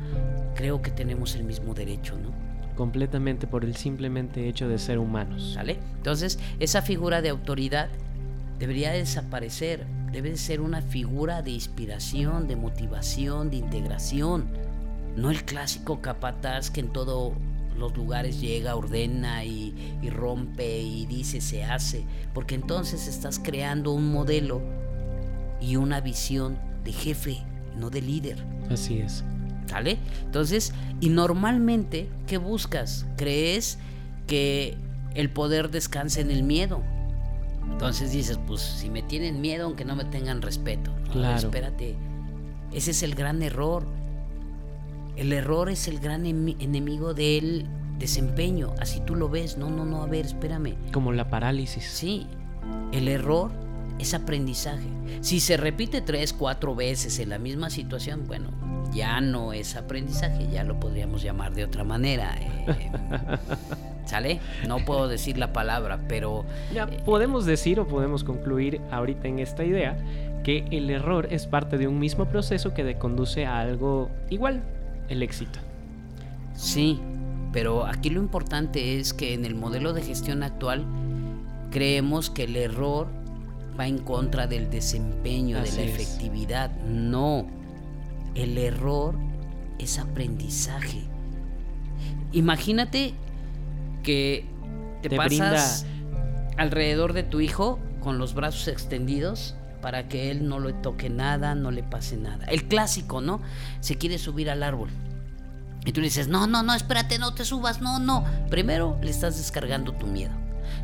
[0.55, 2.50] creo que tenemos el mismo derecho, ¿no?
[2.75, 5.53] Completamente por el simplemente hecho de ser humanos.
[5.55, 5.79] ¿Sale?
[5.97, 7.89] Entonces, esa figura de autoridad
[8.59, 14.47] debería desaparecer, debe ser una figura de inspiración, de motivación, de integración
[15.15, 17.33] no el clásico capataz que en todos
[17.77, 23.91] los lugares llega, ordena y, y rompe y dice se hace, porque entonces estás creando
[23.91, 24.61] un modelo
[25.59, 27.43] y una visión de jefe,
[27.77, 28.43] no de líder.
[28.69, 29.23] Así es.
[29.71, 29.97] ¿Sale?
[30.25, 33.05] Entonces, y normalmente, ¿qué buscas?
[33.17, 33.79] ¿Crees
[34.27, 34.77] que
[35.15, 36.81] el poder descansa en el miedo?
[37.71, 40.91] Entonces dices, pues si me tienen miedo, aunque no me tengan respeto.
[41.07, 41.37] No, Claro.
[41.37, 41.95] Espérate.
[42.73, 43.85] Ese es el gran error.
[45.15, 47.67] El error es el gran emi- enemigo del
[47.99, 48.73] desempeño.
[48.79, 49.57] Así tú lo ves.
[49.57, 50.75] No, no, no, a ver, espérame.
[50.93, 51.85] Como la parálisis.
[51.85, 52.27] Sí,
[52.91, 53.51] el error
[54.01, 54.87] es aprendizaje.
[55.21, 58.49] Si se repite tres, cuatro veces en la misma situación, bueno,
[58.93, 62.35] ya no es aprendizaje, ya lo podríamos llamar de otra manera.
[62.39, 62.91] eh,
[64.05, 64.39] ¿Sale?
[64.67, 69.63] No puedo decir la palabra, pero Ya podemos decir o podemos concluir ahorita en esta
[69.63, 69.97] idea
[70.43, 74.63] que el error es parte de un mismo proceso que conduce a algo igual,
[75.07, 75.59] el éxito.
[76.55, 76.99] sí,
[77.53, 80.85] pero aquí lo importante es que en el modelo de gestión actual
[81.69, 83.07] creemos que el error
[83.79, 85.99] va en contra del desempeño, Así de la es.
[85.99, 86.71] efectividad.
[86.81, 87.47] No,
[88.35, 89.15] el error
[89.79, 91.03] es aprendizaje.
[92.31, 93.13] Imagínate
[94.03, 94.45] que
[95.01, 95.85] te, Te pasas
[96.57, 101.55] alrededor de tu hijo con los brazos extendidos para que él no le toque nada,
[101.55, 102.45] no le pase nada.
[102.45, 103.41] El clásico, ¿no?
[103.79, 104.89] Se quiere subir al árbol.
[105.85, 108.23] Y tú le dices, no, no, no, espérate, no te subas, no, no.
[108.49, 110.31] Primero, le estás descargando tu miedo.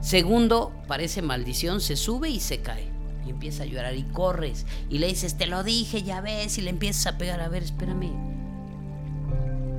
[0.02, 2.90] Segundo, parece maldición, se sube y se cae.
[3.26, 4.66] Y empieza a llorar y corres.
[4.90, 6.58] Y le dices, te lo dije, ya ves.
[6.58, 8.12] Y le empiezas a pegar, a ver, espérame.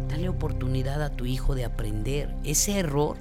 [0.09, 2.35] Dale oportunidad a tu hijo de aprender.
[2.45, 3.17] Ese error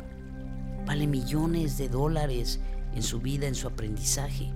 [0.86, 2.60] vale millones de dólares
[2.96, 4.52] en su vida, en su aprendizaje.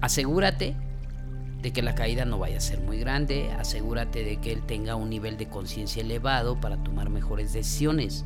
[0.00, 0.76] Asegúrate
[1.62, 4.94] de que la caída no vaya a ser muy grande, asegúrate de que él tenga
[4.94, 8.24] un nivel de conciencia elevado para tomar mejores decisiones,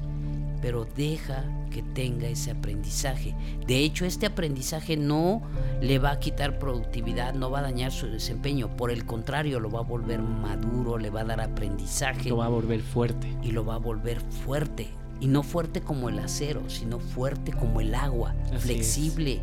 [0.61, 3.35] pero deja que tenga ese aprendizaje.
[3.67, 5.43] De hecho, este aprendizaje no
[5.81, 9.71] le va a quitar productividad, no va a dañar su desempeño, por el contrario, lo
[9.71, 13.27] va a volver maduro, le va a dar aprendizaje Lo va a volver fuerte.
[13.43, 14.89] y lo va a volver fuerte.
[15.21, 18.63] Y no fuerte como el acero, sino fuerte como el agua, Así es.
[18.63, 19.41] flexible,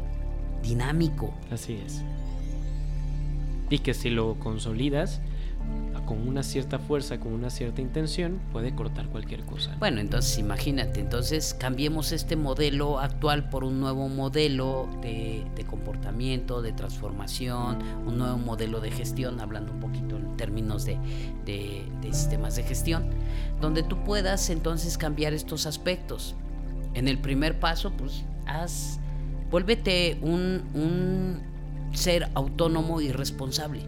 [0.61, 1.33] dinámico.
[1.51, 2.03] Así es.
[3.69, 5.21] Y que si lo consolidas
[6.09, 9.75] con una cierta fuerza, con una cierta intención, puede cortar cualquier cosa.
[9.77, 16.71] Bueno, entonces imagínate, entonces cambiemos este modelo actual por un nuevo modelo de, comportamiento, de
[16.71, 20.97] transformación, un nuevo modelo de gestión, hablando un poquito en términos de,
[22.11, 23.03] sistemas de gestión,
[23.61, 26.33] donde tú puedas entonces cambiar estos aspectos.
[26.95, 28.99] En el primer paso, pues haz,
[29.51, 31.39] vuélvete un
[31.93, 33.81] ser autónomo y responsable.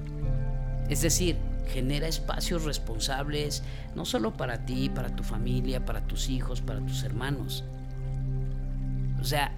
[0.88, 1.36] Es decir,
[1.72, 3.64] genera espacios responsables,
[3.96, 7.64] no solo para ti, para tu familia, para tus hijos, para tus hermanos.
[9.20, 9.52] O sea,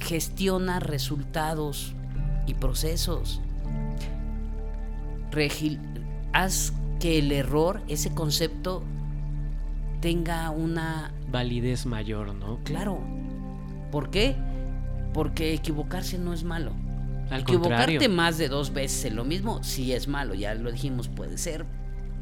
[0.00, 1.94] gestiona resultados
[2.46, 3.40] y procesos.
[5.30, 5.80] Regil-
[6.32, 8.82] haz que el error, ese concepto,
[10.00, 12.58] tenga una Validez mayor, ¿no?
[12.64, 13.00] Claro.
[13.90, 14.36] ¿Por qué?
[15.12, 16.72] Porque equivocarse no es malo.
[17.34, 20.70] Al Equivocarte contrario, más de dos veces en lo mismo sí es malo, ya lo
[20.70, 21.66] dijimos, puede ser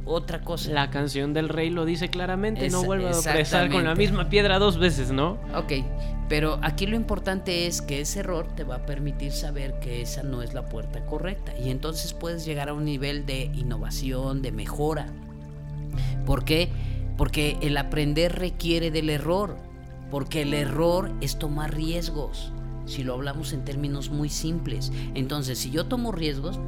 [0.06, 0.72] otra cosa.
[0.72, 4.58] la canción del rey lo dice claramente, no vuelva a tropezar con la misma piedra
[4.58, 5.38] dos veces, ¿no?
[5.54, 5.84] Ok,
[6.30, 10.22] pero aquí lo importante es que ese error te va a permitir saber que esa
[10.22, 14.50] no es la puerta correcta y entonces puedes llegar a un nivel de innovación, de
[14.50, 15.08] mejora.
[16.24, 16.70] ¿Por qué?
[17.18, 19.58] Porque el aprender requiere del error,
[20.10, 22.50] porque el error es tomar riesgos,
[22.86, 24.92] si lo hablamos en términos muy simples.
[25.14, 26.58] Entonces, si yo tomo riesgos,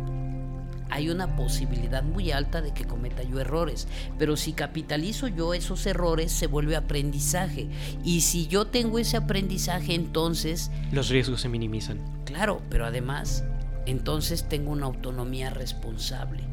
[0.90, 3.88] hay una posibilidad muy alta de que cometa yo errores.
[4.18, 7.68] Pero si capitalizo yo esos errores, se vuelve aprendizaje.
[8.05, 11.98] Y si yo tengo ese aprendizaje, entonces, Los riesgos se minimizan.
[12.24, 13.44] claro, pero además,
[13.87, 16.44] entonces tengo una autonomía responsable.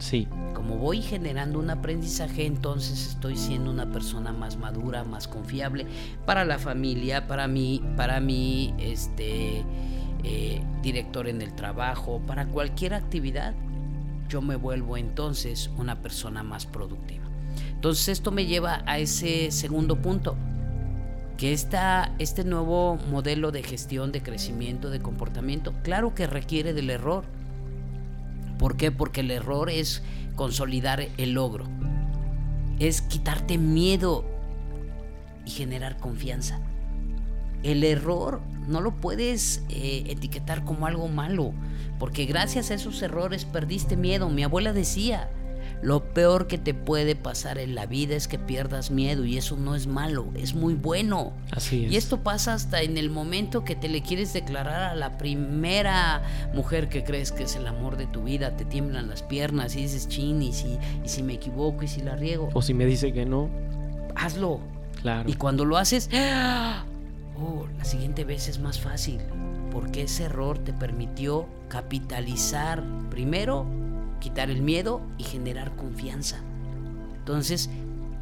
[0.00, 5.86] Sí, Como voy generando un aprendizaje, entonces estoy siendo una persona más madura, más confiable
[6.24, 9.62] para la familia, para mí, para mi este,
[10.24, 13.54] eh, director en el trabajo, para cualquier actividad.
[14.30, 17.24] Yo me vuelvo entonces una persona más productiva.
[17.68, 20.34] Entonces esto me lleva a ese segundo punto,
[21.36, 26.88] que esta, este nuevo modelo de gestión, de crecimiento, de comportamiento, claro que requiere del
[26.88, 27.24] error.
[28.60, 28.92] ¿Por qué?
[28.92, 30.02] Porque el error es
[30.36, 31.64] consolidar el logro.
[32.78, 34.22] Es quitarte miedo
[35.46, 36.60] y generar confianza.
[37.62, 41.54] El error no lo puedes eh, etiquetar como algo malo,
[41.98, 44.28] porque gracias a esos errores perdiste miedo.
[44.28, 45.30] Mi abuela decía,
[45.82, 49.56] Lo peor que te puede pasar en la vida es que pierdas miedo y eso
[49.56, 51.32] no es malo, es muy bueno.
[51.52, 51.92] Así es.
[51.92, 56.22] Y esto pasa hasta en el momento que te le quieres declarar a la primera
[56.54, 59.82] mujer que crees que es el amor de tu vida, te tiemblan las piernas y
[59.82, 62.50] dices, chin, y si, y si me equivoco y si la riego.
[62.52, 63.48] O si me dice que no.
[64.14, 64.60] Hazlo.
[65.00, 65.30] Claro.
[65.30, 69.18] Y cuando lo haces, oh, la siguiente vez es más fácil,
[69.70, 73.64] porque ese error te permitió capitalizar primero
[74.20, 76.40] quitar el miedo y generar confianza.
[77.18, 77.70] Entonces,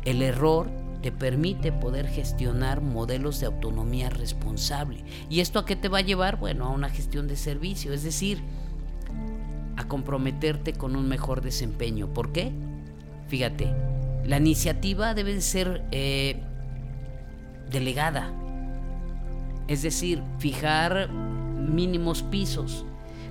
[0.04, 0.70] el error
[1.02, 5.04] te permite poder gestionar modelos de autonomía responsable.
[5.28, 6.38] ¿Y esto a qué te va a llevar?
[6.38, 8.40] Bueno, a una gestión de servicio, es decir,
[9.76, 12.12] a comprometerte con un mejor desempeño.
[12.12, 12.52] ¿Por qué?
[13.28, 13.72] Fíjate,
[14.24, 16.42] la iniciativa debe ser eh,
[17.70, 18.32] delegada,
[19.68, 22.84] es decir, fijar mínimos pisos.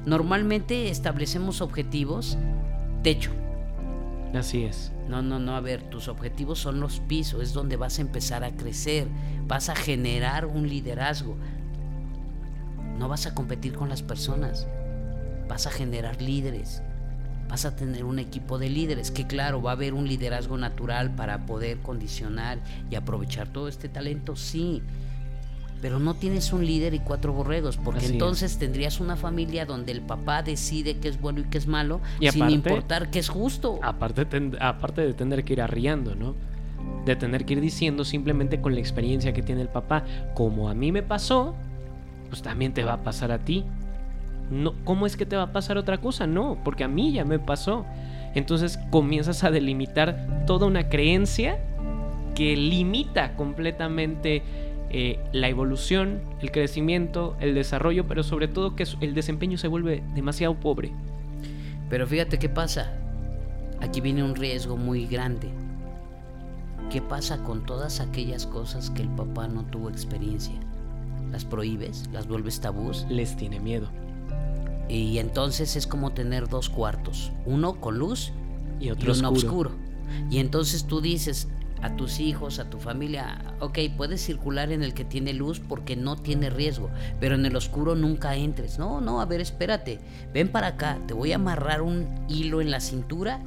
[0.06, 2.38] Normalmente establecemos objetivos
[3.08, 3.32] techo.
[4.34, 4.92] Así es.
[5.08, 8.44] No, no, no, a ver, tus objetivos son los pisos, es donde vas a empezar
[8.44, 9.08] a crecer,
[9.48, 11.38] vas a generar un liderazgo.
[13.00, 14.68] No vas a competir con las personas,
[15.48, 16.82] vas a generar líderes,
[17.48, 21.16] vas a tener un equipo de líderes, que claro, va a haber un liderazgo natural
[21.16, 22.60] para poder condicionar
[22.92, 24.84] y aprovechar todo este talento, sí,
[25.82, 30.02] pero no tienes un líder y cuatro borregos, porque entonces tendrías una familia donde el
[30.02, 32.02] papá decide qué es bueno y qué es malo,
[32.32, 33.80] sin importar qué es justo.
[33.84, 34.26] Aparte,
[34.60, 36.36] aparte de tener que ir arriando, ¿no?
[37.06, 40.04] De tener que ir diciendo simplemente con la experiencia que tiene el papá,
[40.34, 41.56] como a mí me pasó,
[42.30, 43.64] pues también te va a pasar a ti.
[44.50, 46.26] No, ¿Cómo es que te va a pasar otra cosa?
[46.26, 47.86] No, porque a mí ya me pasó.
[48.34, 51.60] Entonces comienzas a delimitar toda una creencia
[52.36, 54.44] que limita completamente
[54.90, 60.04] eh, la evolución, el crecimiento, el desarrollo, pero sobre todo que el desempeño se vuelve
[60.16, 60.92] demasiado pobre.
[61.90, 62.94] Pero fíjate qué pasa.
[63.82, 65.50] Aquí viene un riesgo muy grande.
[66.90, 70.56] ¿Qué pasa con todas aquellas cosas que el papá no tuvo experiencia?
[71.32, 72.10] ¿Las prohíbes?
[72.14, 73.06] ¿Las vuelves tabús?
[73.10, 73.90] Les tiene miedo.
[74.88, 78.32] Y entonces es como tener dos cuartos, uno con luz
[78.80, 79.72] y otro uno oscuro.
[80.30, 81.50] Y entonces tú dices,
[81.82, 85.96] a tus hijos, a tu familia, ok, puedes circular en el que tiene luz porque
[85.96, 88.80] no tiene riesgo, pero en el oscuro nunca entres.
[88.80, 90.00] No, no, a ver, espérate,
[90.34, 93.42] ven para acá, te voy a amarrar un hilo en la cintura,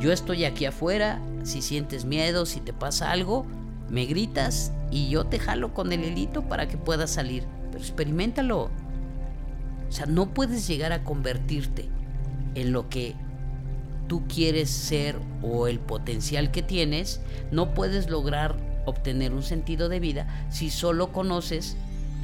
[0.00, 3.46] yo estoy aquí afuera, si sientes miedo, si te pasa algo,
[3.88, 8.70] me gritas y yo te jalo con el hilito para que puedas salir, pero experimentalo.
[9.88, 11.88] O sea, no puedes llegar a convertirte
[12.54, 13.14] en lo que
[14.08, 20.00] tú quieres ser o el potencial que tienes, no puedes lograr obtener un sentido de
[20.00, 21.76] vida si solo conoces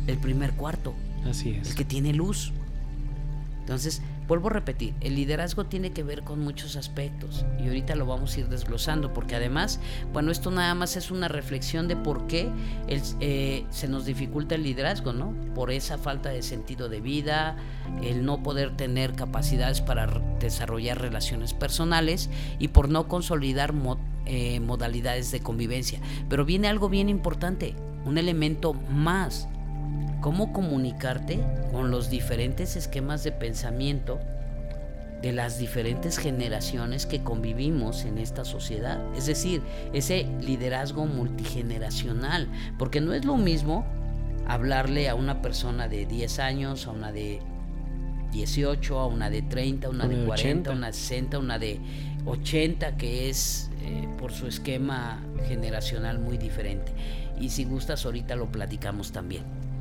[0.06, 0.94] el primer cuarto.
[1.28, 1.70] Así es.
[1.70, 2.52] El que tiene luz.
[3.60, 4.02] Entonces,
[4.32, 8.34] vuelvo a repetir, el liderazgo tiene que ver con muchos aspectos y ahorita lo vamos
[8.34, 9.78] a ir desglosando porque además,
[10.14, 12.48] bueno, esto nada más es una reflexión de por qué
[12.88, 15.34] eh, se nos dificulta el liderazgo, ¿no?
[15.54, 17.56] Por esa falta de sentido de vida,
[18.02, 20.06] el no poder tener capacidades para
[20.40, 23.74] desarrollar relaciones personales y por no consolidar
[24.24, 26.00] eh, modalidades de convivencia.
[26.30, 27.74] Pero viene algo bien importante,
[28.06, 29.46] un elemento más
[30.22, 34.20] cómo comunicarte con los diferentes esquemas de pensamiento
[35.20, 39.00] de las diferentes generaciones que convivimos en esta sociedad.
[39.16, 39.62] Es decir,
[39.92, 42.48] ese liderazgo multigeneracional,
[42.78, 43.84] porque no es lo mismo
[44.46, 47.40] hablarle a una persona de 10 años, a una de
[48.32, 51.58] 18, a una de 30, a una de 40, a una de 60, a una
[51.58, 51.80] de
[52.26, 56.92] 80, que es eh, por su esquema generacional muy diferente.
[57.40, 59.71] Y si gustas, ahorita lo platicamos también.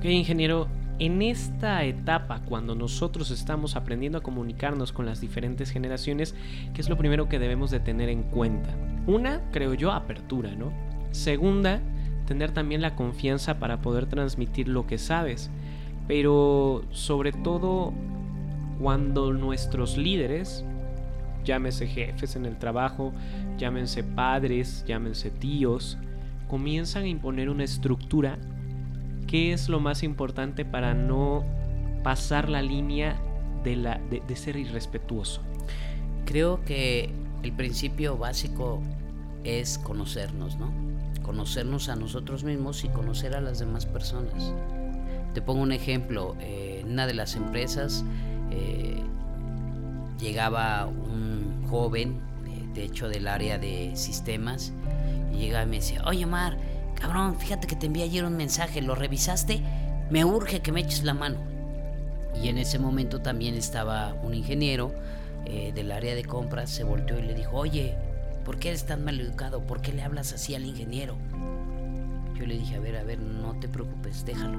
[0.00, 0.66] Ok, ingeniero,
[0.98, 6.34] en esta etapa, cuando nosotros estamos aprendiendo a comunicarnos con las diferentes generaciones,
[6.72, 8.74] ¿qué es lo primero que debemos de tener en cuenta?
[9.06, 10.72] Una, creo yo, apertura, ¿no?
[11.10, 11.82] Segunda,
[12.24, 15.50] tener también la confianza para poder transmitir lo que sabes.
[16.08, 17.92] Pero sobre todo,
[18.80, 20.64] cuando nuestros líderes,
[21.44, 23.12] llámese jefes en el trabajo,
[23.58, 25.98] llámense padres, llámense tíos,
[26.48, 28.38] comienzan a imponer una estructura
[29.30, 31.44] ¿qué es lo más importante para no
[32.02, 33.16] pasar la línea
[33.62, 35.40] de, la, de, ser irrespetuoso?
[36.24, 37.10] Creo que
[37.44, 38.82] el principio básico
[39.44, 40.72] es conocernos, ¿no?
[41.22, 44.52] Conocernos a nosotros mismos y conocer a las demás personas.
[45.32, 46.34] Te pongo un ejemplo.
[46.40, 48.04] Eh, en una de las empresas
[48.50, 49.00] eh,
[50.18, 52.18] llegaba un joven,
[52.48, 54.72] eh, de hecho del área de sistemas,
[55.32, 56.58] y llegaba y me decía, oye Mar,
[57.00, 59.60] Cabrón, fíjate que te envié ayer un mensaje, ¿lo revisaste?
[60.10, 61.38] Me urge que me eches la mano.
[62.40, 64.92] Y en ese momento también estaba un ingeniero,
[65.46, 67.96] eh, del área de compras se volteó y le dijo, oye,
[68.44, 69.62] ¿por qué eres tan mal educado?
[69.62, 71.16] ¿Por qué le hablas así al ingeniero?
[72.38, 74.58] Yo le dije, a ver, a ver, no te preocupes, déjalo.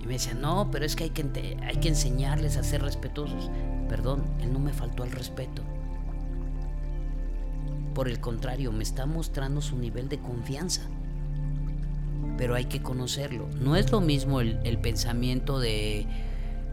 [0.00, 3.50] Y me decía, no, pero es que hay que, hay que enseñarles a ser respetuosos.
[3.88, 5.62] Perdón, él no me faltó al respeto.
[7.94, 10.82] Por el contrario, me está mostrando su nivel de confianza.
[12.36, 13.48] Pero hay que conocerlo.
[13.60, 16.06] No es lo mismo el, pensamiento de,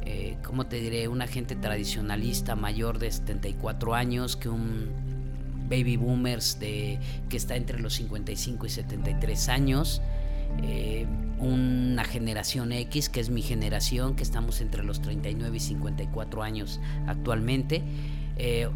[0.05, 1.07] eh, ¿cómo te diré?
[1.07, 4.89] Un agente tradicionalista mayor de 74 años que un
[5.69, 6.99] baby boomers de,
[7.29, 10.01] que está entre los 55 y 73 años.
[10.63, 11.05] Eh,
[11.39, 16.79] una generación X, que es mi generación, que estamos entre los 39 y 54 años
[17.05, 17.83] actualmente.
[18.37, 18.69] Eh,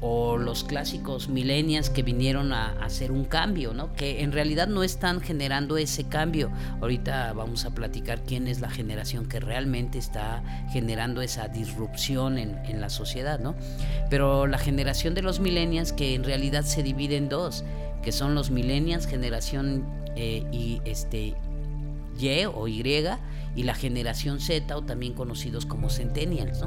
[0.00, 3.92] o los clásicos millennials que vinieron a, hacer un cambio, ¿no?
[3.94, 6.50] Que en realidad no están generando ese cambio.
[6.80, 12.56] Ahorita vamos a platicar quién es la generación que realmente está generando esa disrupción en,
[12.80, 13.54] la sociedad, ¿no?
[14.10, 17.64] Pero la generación de los millennials que en realidad se divide en dos,
[18.02, 21.34] que son los millennials, generación eh, y este
[22.18, 22.82] Y o Y,
[23.56, 26.60] y la generación Z o también conocidos como centennials,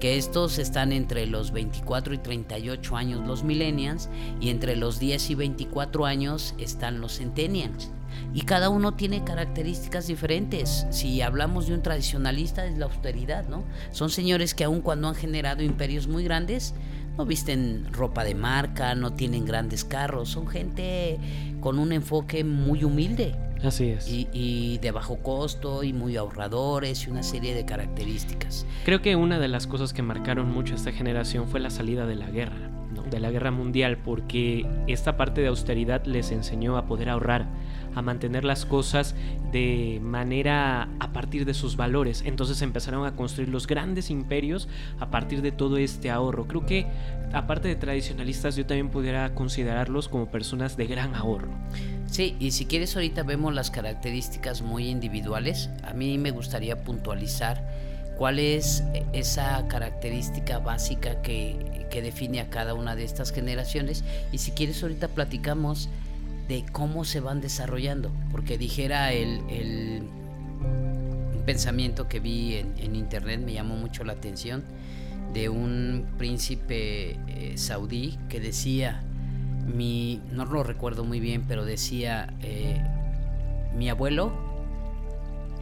[0.00, 4.08] que estos están entre los 24 y 38 años los millennials
[4.40, 7.90] y entre los 10 y 24 años están los centennials.
[8.34, 10.86] Y cada uno tiene características diferentes.
[10.90, 13.64] Si hablamos de un tradicionalista es la austeridad, ¿no?
[13.90, 16.74] Son señores que aun cuando han generado imperios muy grandes,
[17.16, 21.18] no visten ropa de marca, no tienen grandes carros, son gente
[21.60, 23.34] con un enfoque muy humilde.
[23.62, 24.08] Así es.
[24.08, 28.66] Y, de bajo costo y muy ahorradores y una serie de características.
[28.84, 32.06] Creo que una de las cosas que marcaron mucho a esta generación fue la salida
[32.06, 32.70] de la guerra,
[33.10, 37.46] de la guerra mundial, porque esta parte de austeridad les enseñó a poder ahorrar,
[37.98, 39.14] a mantener las cosas
[39.52, 42.22] de manera a partir de sus valores.
[42.24, 44.68] Entonces empezaron a construir los grandes imperios
[45.00, 46.46] a partir de todo este ahorro.
[46.46, 46.86] Creo que
[47.32, 51.48] aparte de tradicionalistas yo también pudiera considerarlos como personas de gran ahorro.
[52.06, 55.68] Sí, y si quieres ahorita vemos las características muy individuales.
[55.82, 57.68] A mí me gustaría puntualizar
[58.16, 64.04] cuál es esa característica básica que, que define a cada una de estas generaciones.
[64.32, 65.88] Y si quieres ahorita platicamos
[66.48, 70.02] de cómo se van desarrollando, porque dijera el, el
[71.48, 74.64] pensamiento que vi en, internet, me llamó mucho la atención,
[75.32, 79.02] de un príncipe eh, saudí que decía,
[79.66, 82.82] mi, no lo recuerdo muy bien, pero decía, eh,
[83.74, 84.30] mi abuelo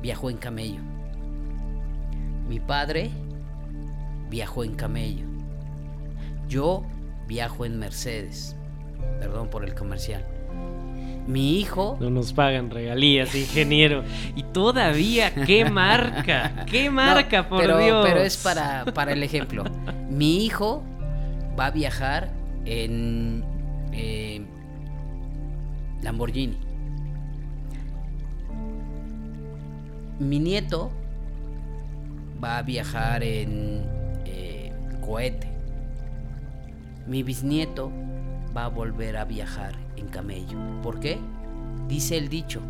[0.02, 0.80] viajó en camello,
[2.48, 3.12] mi padre
[4.28, 5.26] viajó en camello,
[6.48, 6.84] yo
[7.28, 8.56] viajo en Mercedes,
[9.20, 10.35] perdón por el comercial
[11.26, 11.96] mi hijo.
[12.00, 14.04] No nos pagan regalías, ingeniero.
[14.34, 16.64] Y todavía, ¿qué marca?
[16.66, 18.06] ¿Qué marca, por Dios?
[18.06, 19.64] Pero es para, para el ejemplo.
[20.08, 20.82] Mi hijo
[21.58, 22.30] va a viajar
[22.64, 23.44] en
[23.92, 24.42] eh,
[26.02, 26.56] Lamborghini.
[30.18, 30.90] Mi nieto
[32.42, 33.84] va a viajar en
[34.24, 34.72] eh,
[35.04, 35.48] cohete.
[37.06, 37.92] Mi bisnieto
[38.56, 40.58] va a volver a viajar en camello.
[40.82, 41.18] ¿Por qué?
[41.88, 42.60] Dice el dicho,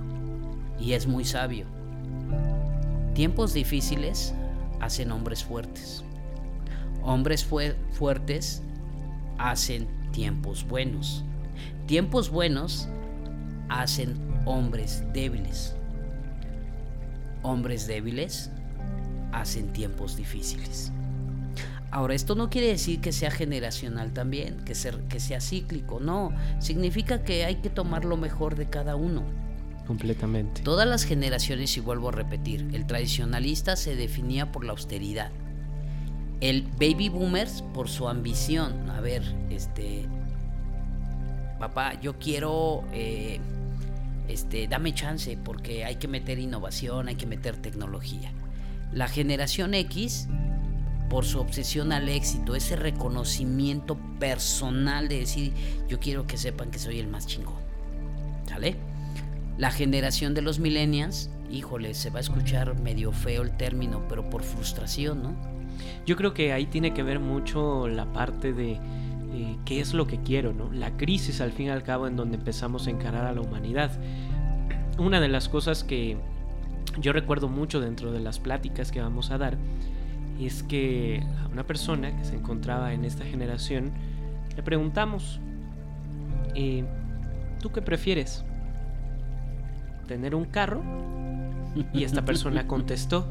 [0.79, 1.67] y es muy sabio.
[3.15, 4.35] Tiempos difíciles
[4.81, 6.05] hacen hombres fuertes.
[7.03, 7.45] Hombres
[7.93, 8.63] fuertes
[9.39, 11.25] hacen tiempos buenos.
[11.87, 12.89] Tiempos buenos
[13.69, 15.75] hacen hombres débiles.
[17.43, 18.51] Hombres débiles
[19.33, 20.93] hacen tiempos difíciles.
[21.91, 24.75] Ahora, esto no quiere decir que sea generacional también, que,
[25.09, 26.33] que sea cíclico, no.
[26.59, 29.23] Significa que hay que tomar lo mejor de cada uno.
[29.87, 30.63] Completamente.
[30.63, 35.31] Todas las generaciones, y vuelvo a repetir, el tradicionalista se definía por la austeridad.
[36.41, 38.91] El baby boomers por su ambición.
[38.91, 40.07] A ver, este.
[41.59, 42.85] Papá, yo quiero.
[42.93, 43.41] Eh,
[44.29, 48.33] este, dame chance porque hay que meter innovación, hay que meter tecnología.
[48.93, 50.29] La generación X
[51.09, 55.53] por su obsesión al éxito, ese reconocimiento personal de decir,
[55.89, 57.55] yo quiero que sepan que soy el más chingón.
[58.47, 58.77] ¿Sale?
[59.59, 64.29] La generación de los millennials, híjole, se va a escuchar medio feo el término, pero
[64.29, 65.35] por frustración, ¿no?
[66.05, 70.07] Yo creo que ahí tiene que ver mucho la parte de eh, qué es lo
[70.07, 70.73] que quiero, ¿no?
[70.73, 73.91] La crisis al fin y al cabo en donde empezamos a encarar a la humanidad.
[74.99, 76.17] Una de las cosas que
[76.99, 79.59] yo recuerdo mucho dentro de las pláticas que vamos a dar
[80.45, 83.93] es que a una persona que se encontraba en esta generación
[84.55, 85.41] le preguntamos,
[86.55, 86.85] eh,
[87.61, 88.45] ¿tú qué prefieres?
[90.07, 90.83] ¿Tener un carro?
[91.93, 93.27] Y esta persona contestó,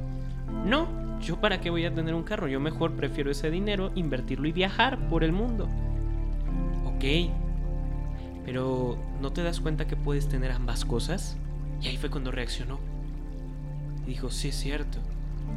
[0.65, 2.47] no, ¿yo para qué voy a tener un carro?
[2.47, 5.67] Yo mejor prefiero ese dinero invertirlo y viajar por el mundo.
[6.85, 7.03] Ok,
[8.45, 11.37] pero ¿no te das cuenta que puedes tener ambas cosas?
[11.81, 12.79] Y ahí fue cuando reaccionó.
[14.05, 14.99] Y dijo, sí es cierto,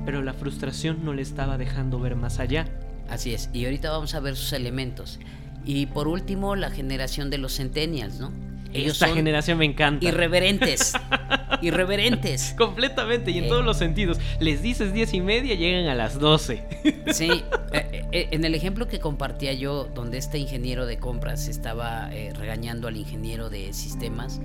[0.05, 2.67] pero la frustración no le estaba dejando ver más allá.
[3.09, 5.19] Así es, y ahorita vamos a ver sus elementos.
[5.65, 8.33] Y por último, la generación de los centennials, ¿no?
[8.73, 10.07] Ellos Esta generación me encanta.
[10.07, 10.93] Irreverentes.
[11.63, 12.55] irreverentes.
[12.57, 14.19] Completamente, y en todos los sentidos.
[14.41, 16.63] Les dices diez y media, llegan a las 12.
[17.13, 17.31] sí,
[17.73, 22.33] eh, eh, en el ejemplo que compartía yo, donde este ingeniero de compras estaba eh,
[22.35, 24.41] regañando al ingeniero de sistemas,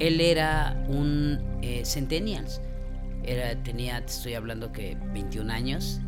[0.00, 1.40] él era un
[1.84, 2.60] centennials.
[3.28, 6.00] Era, tenía, te estoy hablando que 21 años,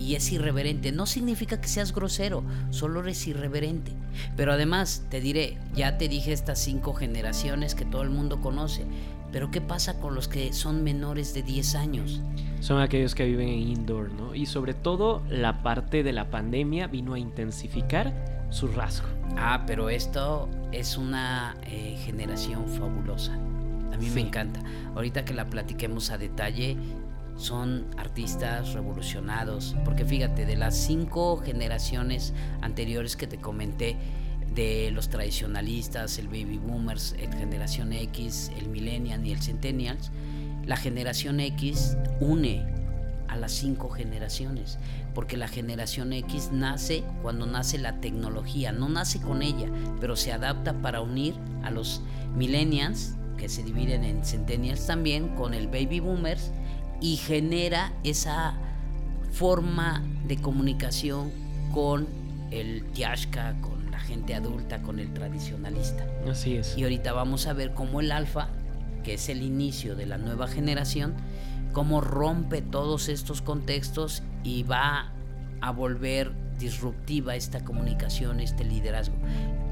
[0.00, 0.90] y es irreverente.
[0.90, 3.92] No significa que seas grosero, solo eres irreverente.
[4.36, 8.86] Pero además, te diré, ya te dije estas cinco generaciones que todo el mundo conoce.
[9.30, 12.20] Pero ¿qué pasa con los que son menores de 10 años?
[12.60, 14.34] Son aquellos que viven en indoor, ¿no?
[14.34, 19.06] Y sobre todo la parte de la pandemia vino a intensificar su rasgo.
[19.36, 23.38] Ah, pero esto es una eh, generación fabulosa.
[23.92, 24.60] A mí me encanta.
[24.94, 26.76] Ahorita que la platiquemos a detalle,
[27.36, 33.96] son artistas revolucionados, porque fíjate, de las cinco generaciones anteriores que te comenté,
[34.54, 40.10] de los tradicionalistas, el baby boomers, el generación X, el millennial y el centennials,
[40.66, 42.66] la generación X une
[43.28, 44.78] a las cinco generaciones,
[45.14, 49.68] porque la generación X nace cuando nace la tecnología, no nace con ella,
[50.00, 52.02] pero se adapta para unir a los
[52.36, 56.52] millennials, que se dividen en centennials también, con el baby boomers
[57.00, 58.54] y genera esa
[59.32, 61.32] forma de comunicación
[61.72, 62.06] con
[62.50, 66.06] el tiashka, con la gente adulta, con el tradicionalista.
[66.28, 66.76] Así es.
[66.76, 68.48] Y ahorita vamos a ver cómo el alfa,
[69.02, 71.14] que es el inicio de la nueva generación,
[71.72, 75.12] cómo rompe todos estos contextos y va
[75.62, 79.16] a volver disruptiva esta comunicación, este liderazgo.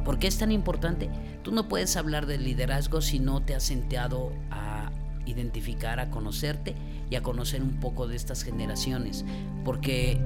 [0.05, 1.11] ¿Por qué es tan importante?
[1.42, 4.90] Tú no puedes hablar de liderazgo si no te has sentado a
[5.26, 6.74] identificar, a conocerte
[7.11, 9.24] y a conocer un poco de estas generaciones,
[9.64, 10.18] porque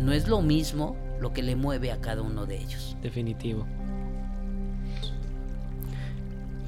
[0.00, 2.96] no es lo mismo lo que le mueve a cada uno de ellos.
[3.02, 3.66] Definitivo.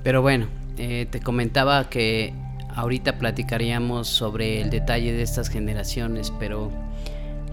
[0.02, 0.46] Pero bueno,
[0.78, 2.32] eh, te comentaba que
[2.74, 6.70] ahorita platicaríamos sobre el detalle de estas generaciones, pero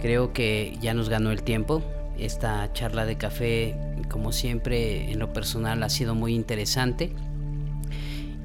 [0.01, 1.81] creo que ya nos ganó el tiempo.
[2.19, 3.75] Esta charla de café,
[4.09, 7.11] como siempre, en lo personal ha sido muy interesante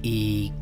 [0.02, 0.52] y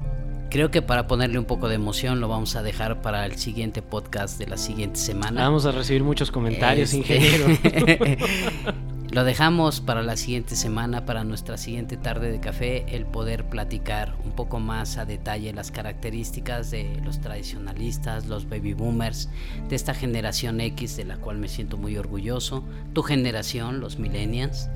[0.50, 3.82] Creo que para ponerle un poco de emoción lo vamos a dejar para el siguiente
[3.82, 5.42] podcast de la siguiente semana.
[5.42, 7.46] Vamos a recibir muchos comentarios, este, ingeniero.
[9.18, 14.14] lo dejamos para la siguiente semana, para nuestra siguiente tarde de café, el poder platicar
[14.24, 19.28] un poco más a detalle las características de los tradicionalistas, los baby boomers,
[19.68, 22.62] de esta generación X de la cual me siento muy orgulloso,
[22.92, 24.70] tu generación, los millennials,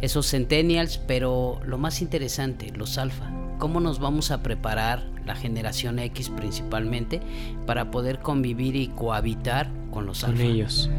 [0.00, 3.30] esos centennials, pero lo más interesante, los alfa
[3.62, 7.20] cómo nos vamos a preparar la generación X principalmente
[7.64, 10.90] para poder convivir y cohabitar con los con ellos.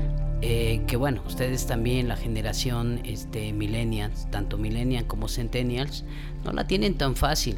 [0.45, 6.03] Eh, que bueno, ustedes también, la generación este, millennials, tanto millennials como centennials,
[6.43, 7.57] no la tienen tan fácil.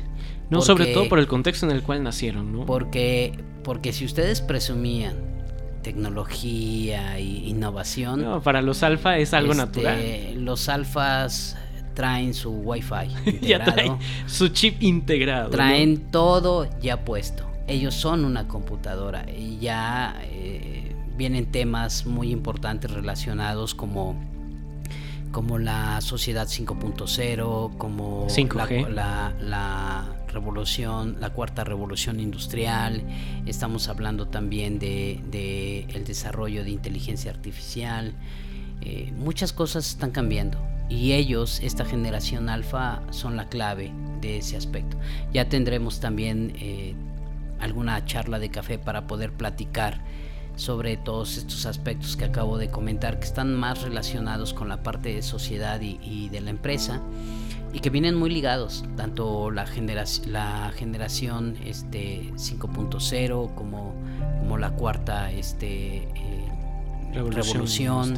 [0.52, 2.68] No, sobre todo por el contexto en el cual nacieron, ¿no?
[2.68, 5.16] Porque, porque si ustedes presumían
[5.82, 8.22] tecnología e innovación.
[8.22, 10.46] No, para los alfa es algo este, natural.
[10.46, 11.58] Los alfas
[11.96, 15.50] traen su wifi integrado, su chip integrado.
[15.50, 17.50] Traen todo ya puesto.
[17.68, 24.16] Ellos son una computadora y ya eh, vienen temas muy importantes relacionados como
[25.32, 28.26] como la sociedad 5.0, como
[28.90, 33.04] La, la, revolución, la cuarta revolución industrial.
[33.46, 38.14] Estamos hablando también de, de el desarrollo de inteligencia artificial.
[38.82, 40.58] Eh, muchas cosas están cambiando
[40.90, 43.92] y ellos, esta generación alfa, son la clave
[44.22, 44.98] de ese aspecto.
[45.34, 46.96] Ya tendremos también eh,
[47.60, 50.02] alguna charla de café para poder platicar
[50.56, 55.14] sobre todos estos aspectos que acabo de comentar, que están más relacionados con la parte
[55.14, 57.02] de sociedad y, de la empresa
[57.74, 63.94] y que vienen muy ligados, tanto la, generación la generación este, 5.0 como,
[64.40, 66.46] como la cuarta este, eh,
[67.14, 68.18] revolución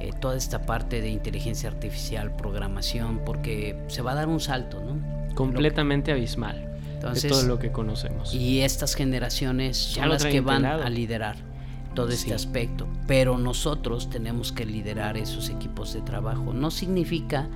[0.00, 4.80] eh, toda esta parte de inteligencia artificial, programación, porque se va a dar un salto,
[4.80, 5.34] ¿no?
[5.34, 8.32] Completamente abismal Entonces, de todo lo que conocemos.
[8.32, 11.36] Y estas generaciones son las que van a liderar
[11.98, 16.52] todo este aspecto, pero nosotros tenemos que liderar esos equipos de trabajo.
[16.52, 17.48] No significa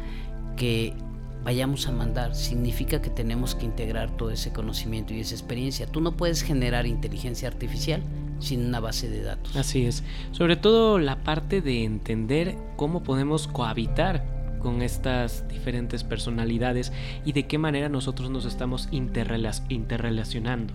[0.57, 0.95] que
[1.45, 5.87] vayamos a mandar, significa que tenemos que integrar todo ese conocimiento y esa experiencia.
[5.87, 8.03] Tú no puedes generar inteligencia artificial
[8.41, 9.55] sin una base de datos.
[9.55, 10.03] Así es.
[10.33, 14.27] Sobre todo la parte de entender cómo podemos cohabitar
[14.59, 16.93] con estas diferentes personalidades
[17.25, 20.75] y de qué manera nosotros nos estamos interrelacionando.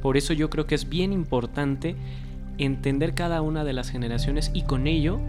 [0.00, 1.96] Por eso yo creo que es bien importante
[2.58, 5.20] entender cada una de las generaciones y con ello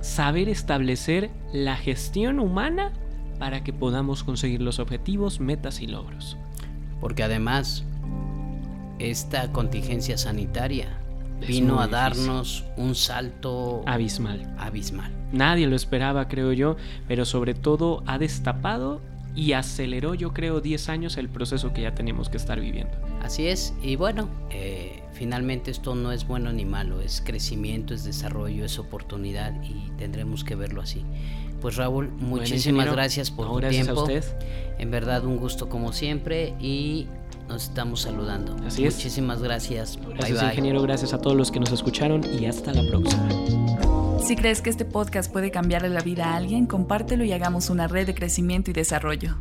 [0.00, 2.92] saber establecer la gestión humana
[3.38, 6.36] para que podamos conseguir los objetivos, metas y logros.
[7.00, 7.84] Porque además,
[8.98, 10.98] esta contingencia sanitaria
[11.46, 14.54] vino a darnos un salto abismal.
[14.58, 15.10] Abismal.
[15.32, 16.76] Nadie lo esperaba, creo yo,
[17.08, 19.00] pero sobre todo ha destapado
[19.34, 22.92] y aceleró, yo creo, 10 años el proceso que ya tenemos que estar viviendo.
[23.22, 28.04] Así es, y bueno, eh, finalmente esto no es bueno ni malo, es crecimiento, es
[28.04, 31.04] desarrollo, es oportunidad y tendremos que verlo así.
[31.60, 34.06] Pues Raúl, muchísimas gracias por tu tiempo.
[34.78, 37.06] En verdad un gusto como siempre y
[37.48, 38.56] nos estamos saludando.
[38.66, 38.94] Así es.
[38.94, 39.98] Muchísimas gracias.
[40.08, 43.28] Gracias ingeniero, gracias a todos los que nos escucharon y hasta la próxima.
[44.22, 47.88] Si crees que este podcast puede cambiarle la vida a alguien, compártelo y hagamos una
[47.88, 49.40] red de crecimiento y desarrollo.